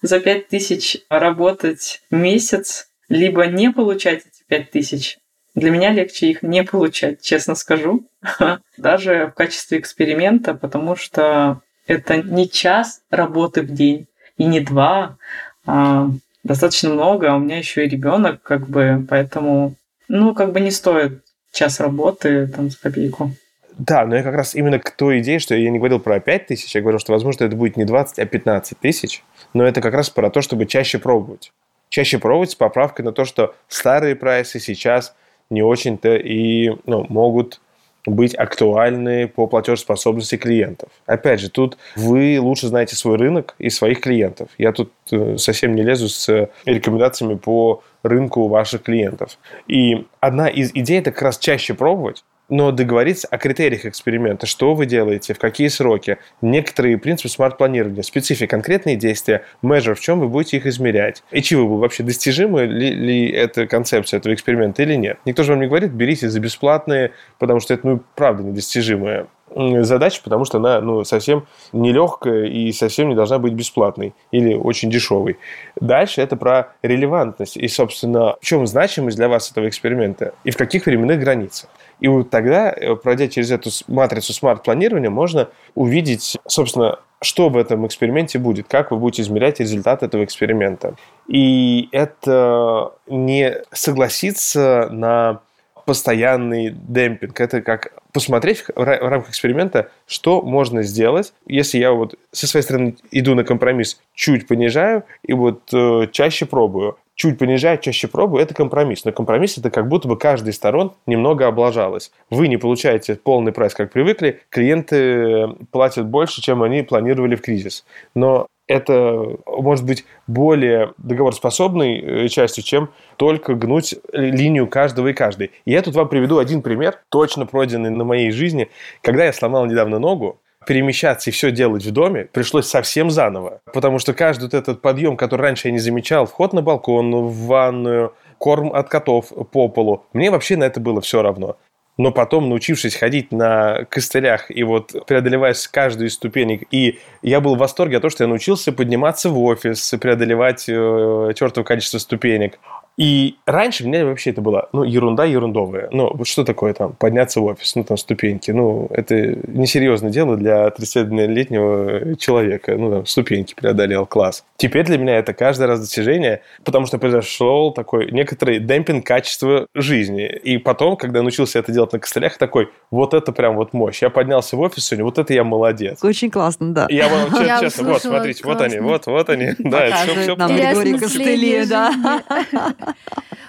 за 0.01 0.21
пять 0.21 0.47
тысяч 0.47 0.97
работать 1.09 2.01
месяц, 2.09 2.87
либо 3.09 3.45
не 3.47 3.69
получать 3.69 4.19
эти 4.19 4.43
пять 4.47 4.71
тысяч, 4.71 5.17
для 5.53 5.69
меня 5.69 5.91
легче 5.91 6.27
их 6.27 6.41
не 6.41 6.63
получать, 6.63 7.21
честно 7.21 7.55
скажу, 7.55 8.07
даже 8.77 9.27
в 9.27 9.35
качестве 9.35 9.79
эксперимента, 9.79 10.53
потому 10.53 10.95
что 10.95 11.59
это 11.85 12.23
не 12.23 12.49
час 12.49 13.01
работы 13.09 13.61
в 13.61 13.73
день 13.73 14.07
и 14.37 14.45
не 14.45 14.61
два, 14.61 15.17
а 15.65 16.07
достаточно 16.43 16.91
много, 16.91 17.29
а 17.29 17.35
у 17.35 17.39
меня 17.39 17.57
еще 17.57 17.85
и 17.85 17.89
ребенок, 17.89 18.41
как 18.41 18.69
бы, 18.69 19.05
поэтому, 19.09 19.75
ну, 20.07 20.33
как 20.33 20.53
бы 20.53 20.61
не 20.61 20.71
стоит 20.71 21.25
час 21.51 21.81
работы 21.81 22.47
там 22.47 22.69
за 22.69 22.77
копейку. 22.79 23.33
Да, 23.81 24.05
но 24.05 24.15
я 24.15 24.21
как 24.21 24.35
раз 24.35 24.53
именно 24.53 24.77
к 24.77 24.91
той 24.91 25.21
идее, 25.21 25.39
что 25.39 25.55
я 25.55 25.71
не 25.71 25.79
говорил 25.79 25.99
про 25.99 26.19
5 26.19 26.45
тысяч, 26.45 26.75
я 26.75 26.81
говорил, 26.81 26.99
что, 26.99 27.13
возможно, 27.13 27.45
это 27.45 27.55
будет 27.55 27.77
не 27.77 27.83
20, 27.83 28.19
а 28.19 28.25
15 28.27 28.77
тысяч, 28.77 29.23
но 29.55 29.65
это 29.65 29.81
как 29.81 29.95
раз 29.95 30.11
про 30.11 30.29
то, 30.29 30.41
чтобы 30.41 30.67
чаще 30.67 30.99
пробовать. 30.99 31.51
Чаще 31.89 32.19
пробовать 32.19 32.51
с 32.51 32.55
поправкой 32.55 33.05
на 33.05 33.11
то, 33.11 33.25
что 33.25 33.55
старые 33.67 34.15
прайсы 34.15 34.59
сейчас 34.59 35.15
не 35.49 35.63
очень-то 35.63 36.15
и 36.15 36.69
ну, 36.85 37.07
могут 37.09 37.59
быть 38.05 38.35
актуальны 38.35 39.27
по 39.27 39.47
платежеспособности 39.47 40.37
клиентов. 40.37 40.89
Опять 41.07 41.39
же, 41.39 41.49
тут 41.49 41.79
вы 41.95 42.37
лучше 42.39 42.67
знаете 42.67 42.95
свой 42.95 43.17
рынок 43.17 43.55
и 43.57 43.71
своих 43.71 44.01
клиентов. 44.01 44.49
Я 44.59 44.73
тут 44.73 44.91
э, 45.11 45.37
совсем 45.37 45.73
не 45.73 45.81
лезу 45.81 46.07
с 46.07 46.49
рекомендациями 46.65 47.33
по 47.33 47.83
рынку 48.03 48.47
ваших 48.47 48.83
клиентов. 48.83 49.39
И 49.67 50.05
одна 50.19 50.49
из 50.49 50.69
идей– 50.75 50.99
это 50.99 51.11
как 51.11 51.23
раз 51.23 51.39
чаще 51.39 51.73
пробовать, 51.73 52.23
но 52.51 52.71
договориться 52.71 53.27
о 53.31 53.37
критериях 53.37 53.85
эксперимента, 53.85 54.45
что 54.45 54.75
вы 54.75 54.85
делаете, 54.85 55.33
в 55.33 55.39
какие 55.39 55.69
сроки, 55.69 56.17
некоторые 56.41 56.97
принципы 56.97 57.29
смарт-планирования, 57.29 58.03
специфика, 58.03 58.51
конкретные 58.51 58.97
действия, 58.97 59.45
measure, 59.63 59.95
в 59.95 60.01
чем 60.01 60.19
вы 60.19 60.27
будете 60.27 60.57
их 60.57 60.65
измерять, 60.65 61.23
и 61.31 61.41
чего 61.41 61.77
вообще 61.77 62.03
достижимы 62.03 62.65
ли, 62.65 62.93
ли 62.93 63.31
эта 63.31 63.65
концепция 63.67 64.17
этого 64.17 64.33
эксперимента 64.33 64.83
или 64.83 64.95
нет. 64.95 65.17
Никто 65.25 65.43
же 65.43 65.53
вам 65.53 65.61
не 65.61 65.67
говорит, 65.67 65.91
берите 65.91 66.29
за 66.29 66.39
бесплатные, 66.41 67.13
потому 67.39 67.61
что 67.61 67.73
это, 67.73 67.87
ну, 67.87 68.01
правда, 68.15 68.43
недостижимое. 68.43 69.27
задача, 69.55 70.21
потому 70.21 70.43
что 70.43 70.57
она 70.57 70.81
ну, 70.81 71.05
совсем 71.05 71.45
нелегкая 71.71 72.45
и 72.45 72.71
совсем 72.73 73.07
не 73.09 73.15
должна 73.15 73.39
быть 73.39 73.53
бесплатной 73.53 74.13
или 74.31 74.53
очень 74.53 74.89
дешевой. 74.89 75.37
Дальше 75.79 76.21
это 76.21 76.35
про 76.35 76.73
релевантность 76.81 77.55
и, 77.55 77.67
собственно, 77.69 78.35
в 78.41 78.45
чем 78.45 78.67
значимость 78.67 79.15
для 79.15 79.29
вас 79.29 79.49
этого 79.51 79.69
эксперимента 79.69 80.33
и 80.43 80.51
в 80.51 80.57
каких 80.57 80.85
временных 80.85 81.19
границах. 81.19 81.69
И 82.01 82.07
вот 82.07 82.29
тогда, 82.29 82.71
э, 82.71 82.95
пройдя 82.95 83.27
через 83.27 83.51
эту 83.51 83.69
матрицу 83.87 84.33
смарт-планирования, 84.33 85.09
можно 85.09 85.49
увидеть, 85.75 86.37
собственно, 86.47 86.99
что 87.21 87.49
в 87.49 87.57
этом 87.57 87.85
эксперименте 87.85 88.39
будет, 88.39 88.67
как 88.67 88.91
вы 88.91 88.97
будете 88.97 89.21
измерять 89.21 89.59
результат 89.59 90.03
этого 90.03 90.23
эксперимента. 90.23 90.95
И 91.27 91.87
это 91.91 92.93
не 93.07 93.57
согласиться 93.71 94.89
на 94.91 95.41
постоянный 95.85 96.69
демпинг. 96.71 97.39
Это 97.39 97.61
как 97.61 97.93
посмотреть 98.11 98.63
в 98.75 98.83
рамках 98.83 99.29
эксперимента, 99.29 99.89
что 100.07 100.41
можно 100.41 100.83
сделать, 100.83 101.33
если 101.45 101.77
я 101.77 101.91
вот 101.91 102.15
со 102.31 102.47
своей 102.47 102.63
стороны 102.63 102.95
иду 103.11 103.35
на 103.35 103.43
компромисс, 103.43 103.99
чуть 104.13 104.47
понижаю 104.47 105.03
и 105.23 105.33
вот 105.33 105.61
э, 105.73 106.07
чаще 106.11 106.45
пробую 106.45 106.97
чуть 107.15 107.37
понижаю, 107.37 107.77
чаще 107.77 108.07
пробую, 108.07 108.41
это 108.43 108.53
компромисс. 108.53 109.05
Но 109.05 109.11
компромисс 109.11 109.57
это 109.57 109.69
как 109.69 109.87
будто 109.87 110.07
бы 110.07 110.17
каждая 110.17 110.51
из 110.51 110.55
сторон 110.55 110.93
немного 111.05 111.47
облажалась. 111.47 112.11
Вы 112.29 112.47
не 112.47 112.57
получаете 112.57 113.15
полный 113.15 113.51
прайс, 113.51 113.73
как 113.73 113.91
привыкли, 113.91 114.41
клиенты 114.49 115.49
платят 115.71 116.07
больше, 116.07 116.41
чем 116.41 116.63
они 116.63 116.81
планировали 116.83 117.35
в 117.35 117.41
кризис. 117.41 117.85
Но 118.15 118.47
это 118.67 119.37
может 119.45 119.85
быть 119.85 120.05
более 120.27 120.93
договороспособной 120.97 121.99
э, 121.99 122.27
частью, 122.29 122.63
чем 122.63 122.89
только 123.17 123.53
гнуть 123.53 123.95
линию 124.13 124.67
каждого 124.67 125.09
и 125.09 125.13
каждой. 125.13 125.51
И 125.65 125.71
я 125.71 125.81
тут 125.81 125.95
вам 125.95 126.07
приведу 126.07 126.37
один 126.37 126.61
пример, 126.61 126.99
точно 127.09 127.45
пройденный 127.45 127.89
на 127.89 128.03
моей 128.03 128.31
жизни. 128.31 128.69
Когда 129.01 129.25
я 129.25 129.33
сломал 129.33 129.65
недавно 129.65 129.99
ногу, 129.99 130.39
перемещаться 130.65 131.29
и 131.29 131.33
все 131.33 131.51
делать 131.51 131.85
в 131.85 131.91
доме 131.91 132.25
пришлось 132.25 132.67
совсем 132.67 133.09
заново. 133.09 133.61
Потому 133.73 133.99
что 133.99 134.13
каждый 134.13 134.43
вот 134.43 134.53
этот 134.53 134.81
подъем, 134.81 135.17
который 135.17 135.41
раньше 135.41 135.67
я 135.67 135.71
не 135.71 135.79
замечал, 135.79 136.25
вход 136.25 136.53
на 136.53 136.61
балкон, 136.61 137.13
в 137.27 137.47
ванную, 137.47 138.13
корм 138.37 138.73
от 138.73 138.89
котов 138.89 139.31
по 139.51 139.67
полу, 139.67 140.05
мне 140.13 140.31
вообще 140.31 140.57
на 140.57 140.63
это 140.65 140.79
было 140.79 141.01
все 141.01 141.21
равно. 141.21 141.57
Но 141.97 142.11
потом, 142.11 142.49
научившись 142.49 142.95
ходить 142.95 143.31
на 143.31 143.85
костылях 143.89 144.49
и 144.49 144.63
вот 144.63 145.05
преодолевая 145.05 145.53
каждую 145.71 146.07
из 146.07 146.13
ступенек, 146.13 146.63
и 146.71 146.99
я 147.21 147.41
был 147.41 147.55
в 147.55 147.59
восторге 147.59 147.97
от 147.97 148.01
того, 148.01 148.09
что 148.09 148.23
я 148.23 148.27
научился 148.27 148.71
подниматься 148.71 149.29
в 149.29 149.39
офис, 149.39 149.93
преодолевать 150.01 150.67
э, 150.67 151.33
чертово 151.35 151.63
количество 151.63 151.97
ступенек. 151.97 152.59
И 152.97 153.37
раньше 153.45 153.87
мне 153.87 154.05
вообще 154.05 154.31
это 154.31 154.41
было, 154.41 154.69
ну, 154.73 154.83
ерунда 154.83 155.25
ерундовая. 155.25 155.89
Ну, 155.91 156.11
вот 156.13 156.27
что 156.27 156.43
такое 156.43 156.73
там, 156.73 156.93
подняться 156.93 157.39
в 157.39 157.45
офис, 157.45 157.75
ну, 157.75 157.83
там, 157.83 157.97
ступеньки. 157.97 158.51
Ну, 158.51 158.87
это 158.91 159.15
несерьезное 159.47 160.11
дело 160.11 160.35
для 160.37 160.67
31-летнего 160.67 162.15
человека. 162.17 162.75
Ну, 162.75 162.91
там, 162.91 163.05
ступеньки 163.05 163.55
преодолел, 163.55 164.05
класс. 164.05 164.43
Теперь 164.57 164.85
для 164.85 164.97
меня 164.97 165.17
это 165.17 165.33
каждый 165.33 165.67
раз 165.67 165.79
достижение, 165.79 166.41
потому 166.63 166.85
что 166.85 166.99
произошел 166.99 167.71
такой 167.71 168.11
некоторый 168.11 168.59
демпинг 168.59 169.05
качества 169.05 169.67
жизни. 169.73 170.27
И 170.27 170.57
потом, 170.57 170.97
когда 170.97 171.21
научился 171.21 171.59
это 171.59 171.71
делать 171.71 171.93
на 171.93 171.99
костылях, 171.99 172.37
такой, 172.37 172.69
вот 172.91 173.13
это 173.13 173.31
прям 173.31 173.55
вот 173.55 173.73
мощь. 173.73 174.01
Я 174.01 174.09
поднялся 174.09 174.55
в 174.55 174.59
офис 174.59 174.85
сегодня, 174.85 175.05
вот 175.05 175.17
это 175.17 175.33
я 175.33 175.43
молодец. 175.43 176.03
Очень 176.03 176.29
классно, 176.29 176.73
да. 176.73 176.87
Я 176.89 177.07
вам 177.07 177.29
честно, 177.59 177.93
вот, 177.93 178.01
смотрите, 178.01 178.43
вот 178.43 178.61
они, 178.61 178.79
вот, 178.79 179.05
вот 179.07 179.29
они. 179.29 179.53
Да, 179.57 179.91
все, 180.03 180.15
все. 180.21 180.35
Нам 180.35 180.55
Григорий 180.55 180.97
Костыли, 180.97 181.65
да. 181.65 181.93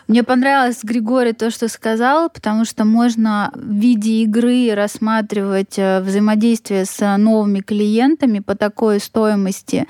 Мне 0.09 0.25
понравилось, 0.25 0.81
Григорий, 0.83 1.33
то, 1.33 1.51
что 1.51 1.69
сказал, 1.69 2.29
потому 2.29 2.65
что 2.65 2.85
можно 2.85 3.51
в 3.55 3.73
виде 3.73 4.23
игры 4.23 4.75
рассматривать 4.75 5.79
э, 5.79 6.01
взаимодействие 6.01 6.85
с 6.85 7.17
новыми 7.17 7.61
клиентами 7.61 8.41
по 8.41 8.55
такой 8.55 9.01
стоимости 9.01 9.87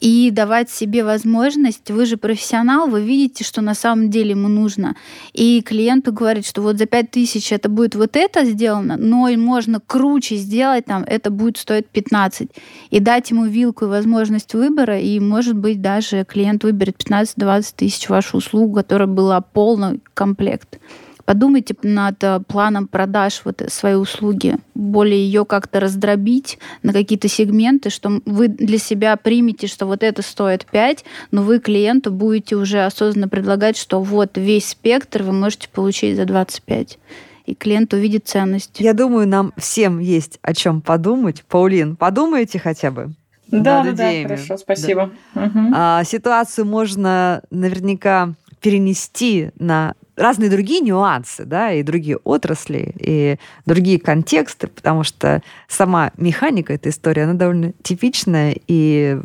и 0.00 0.30
давать 0.30 0.70
себе 0.70 1.04
возможность, 1.04 1.90
вы 1.90 2.06
же 2.06 2.16
профессионал, 2.16 2.88
вы 2.88 3.02
видите, 3.02 3.44
что 3.44 3.62
на 3.62 3.74
самом 3.74 4.10
деле 4.10 4.30
ему 4.30 4.48
нужно. 4.48 4.94
И 5.32 5.62
клиенту 5.62 6.12
говорит, 6.12 6.46
что 6.46 6.62
вот 6.62 6.78
за 6.78 6.86
5 6.86 7.10
тысяч 7.10 7.52
это 7.52 7.68
будет 7.68 7.94
вот 7.94 8.16
это 8.16 8.44
сделано, 8.44 8.96
но 8.98 9.28
и 9.28 9.36
можно 9.36 9.80
круче 9.80 10.36
сделать, 10.36 10.84
там, 10.86 11.02
это 11.06 11.30
будет 11.30 11.56
стоить 11.56 11.86
15. 11.86 12.50
И 12.90 13.00
дать 13.00 13.30
ему 13.30 13.46
вилку 13.46 13.86
и 13.86 13.88
возможность 13.88 14.54
выбора, 14.54 14.98
и, 15.00 15.18
может 15.18 15.56
быть, 15.56 15.80
даже 15.80 16.24
клиент 16.24 16.64
выберет 16.64 16.96
15-20 17.02 17.74
тысяч 17.76 18.08
вашу 18.08 18.38
услугу, 18.38 18.74
которая 18.74 19.08
была 19.08 19.40
полный 19.40 20.00
комплект. 20.14 20.78
Подумайте 21.26 21.74
над 21.82 22.22
э, 22.22 22.40
планом 22.46 22.86
продаж 22.86 23.42
вот 23.44 23.60
своей 23.68 23.96
услуги, 23.96 24.56
более 24.74 25.18
ее 25.18 25.44
как-то 25.44 25.80
раздробить 25.80 26.58
на 26.84 26.92
какие-то 26.92 27.26
сегменты, 27.26 27.90
что 27.90 28.20
вы 28.24 28.46
для 28.46 28.78
себя 28.78 29.16
примете, 29.16 29.66
что 29.66 29.86
вот 29.86 30.04
это 30.04 30.22
стоит 30.22 30.66
5, 30.66 31.04
но 31.32 31.42
вы 31.42 31.58
клиенту 31.58 32.12
будете 32.12 32.54
уже 32.54 32.84
осознанно 32.84 33.28
предлагать, 33.28 33.76
что 33.76 34.00
вот 34.00 34.38
весь 34.38 34.68
спектр 34.68 35.24
вы 35.24 35.32
можете 35.32 35.68
получить 35.68 36.16
за 36.16 36.26
25 36.26 36.98
и 37.46 37.54
клиент 37.56 37.92
увидит 37.92 38.28
ценность. 38.28 38.76
Я 38.78 38.92
думаю, 38.92 39.26
нам 39.26 39.52
всем 39.56 39.98
есть 39.98 40.38
о 40.42 40.54
чем 40.54 40.80
подумать. 40.80 41.44
Паулин, 41.48 41.96
подумайте 41.96 42.60
хотя 42.60 42.92
бы. 42.92 43.14
Да, 43.48 43.82
да, 43.84 43.92
да, 43.92 44.12
хорошо, 44.22 44.56
спасибо. 44.58 45.10
Да. 45.34 45.44
Угу. 45.44 45.58
А, 45.74 46.04
ситуацию 46.04 46.66
можно 46.66 47.42
наверняка 47.50 48.34
перенести 48.60 49.50
на 49.58 49.94
разные 50.16 50.50
другие 50.50 50.80
нюансы, 50.80 51.44
да, 51.44 51.72
и 51.72 51.82
другие 51.82 52.16
отрасли, 52.18 52.94
и 52.98 53.36
другие 53.66 54.00
контексты, 54.00 54.66
потому 54.66 55.04
что 55.04 55.42
сама 55.68 56.10
механика 56.16 56.72
этой 56.72 56.90
истории, 56.90 57.22
она 57.22 57.34
довольно 57.34 57.72
типичная, 57.82 58.56
и 58.66 59.18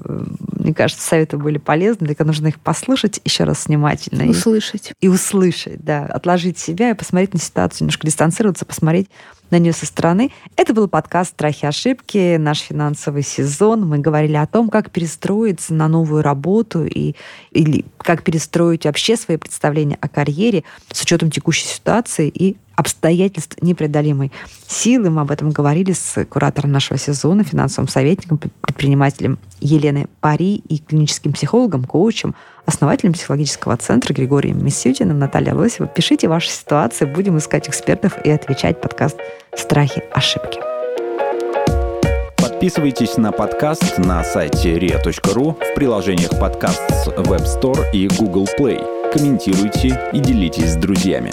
мне 0.57 0.73
кажется, 0.73 1.05
советы 1.05 1.37
были 1.37 1.57
полезны, 1.57 2.07
только 2.07 2.25
нужно 2.25 2.47
их 2.47 2.59
послушать 2.59 3.19
еще 3.23 3.45
раз 3.45 3.67
внимательно. 3.67 4.29
Услышать. 4.29 4.93
И, 4.99 5.05
и 5.05 5.09
услышать, 5.09 5.83
да, 5.83 6.05
отложить 6.05 6.57
себя 6.57 6.91
и 6.91 6.93
посмотреть 6.93 7.33
на 7.33 7.39
ситуацию, 7.39 7.85
немножко 7.85 8.05
дистанцироваться, 8.05 8.65
посмотреть 8.65 9.09
на 9.51 9.59
нее 9.59 9.73
со 9.73 9.85
стороны. 9.85 10.31
Это 10.55 10.73
был 10.73 10.87
подкаст 10.87 11.31
«Страхи 11.31 11.65
и 11.65 11.67
ошибки», 11.67 12.37
наш 12.37 12.59
финансовый 12.59 13.23
сезон. 13.23 13.87
Мы 13.87 13.99
говорили 13.99 14.35
о 14.35 14.47
том, 14.47 14.69
как 14.69 14.89
перестроиться 14.89 15.73
на 15.73 15.87
новую 15.87 16.23
работу 16.23 16.85
и, 16.85 17.15
или 17.51 17.85
как 17.97 18.23
перестроить 18.23 18.85
вообще 18.85 19.17
свои 19.17 19.37
представления 19.37 19.97
о 20.01 20.07
карьере 20.07 20.63
с 20.91 21.01
учетом 21.01 21.29
текущей 21.29 21.67
ситуации 21.67 22.29
и 22.29 22.57
обстоятельств 22.75 23.57
непреодолимой 23.61 24.31
силы. 24.67 25.09
Мы 25.09 25.21
об 25.21 25.31
этом 25.31 25.51
говорили 25.51 25.91
с 25.91 26.25
куратором 26.25 26.71
нашего 26.71 26.97
сезона, 26.97 27.43
финансовым 27.43 27.87
советником, 27.87 28.39
предпринимателем 28.61 29.39
Еленой 29.59 30.07
Пари 30.19 30.63
и 30.67 30.79
клиническим 30.79 31.33
психологом, 31.33 31.83
коучем, 31.83 32.35
основателем 32.65 33.13
психологического 33.13 33.77
центра 33.77 34.13
Григорием 34.13 34.63
Мисютиным, 34.63 35.19
Наталья 35.19 35.53
Лосева. 35.53 35.87
Пишите 35.87 36.27
ваши 36.27 36.49
ситуации, 36.49 37.05
будем 37.05 37.37
искать 37.37 37.69
экспертов 37.69 38.17
и 38.23 38.29
отвечать 38.29 38.81
подкаст 38.81 39.17
«Страхи, 39.55 40.03
ошибки». 40.13 40.59
Подписывайтесь 42.37 43.17
на 43.17 43.31
подкаст 43.31 43.97
на 43.97 44.23
сайте 44.23 44.77
ria.ru 44.77 45.53
в 45.53 45.75
приложениях 45.75 46.29
подкаст 46.39 46.81
с 46.89 47.07
Web 47.07 47.45
Store 47.45 47.91
и 47.91 48.07
Google 48.07 48.47
Play. 48.59 49.11
Комментируйте 49.11 49.99
и 50.13 50.19
делитесь 50.19 50.73
с 50.73 50.75
друзьями. 50.75 51.31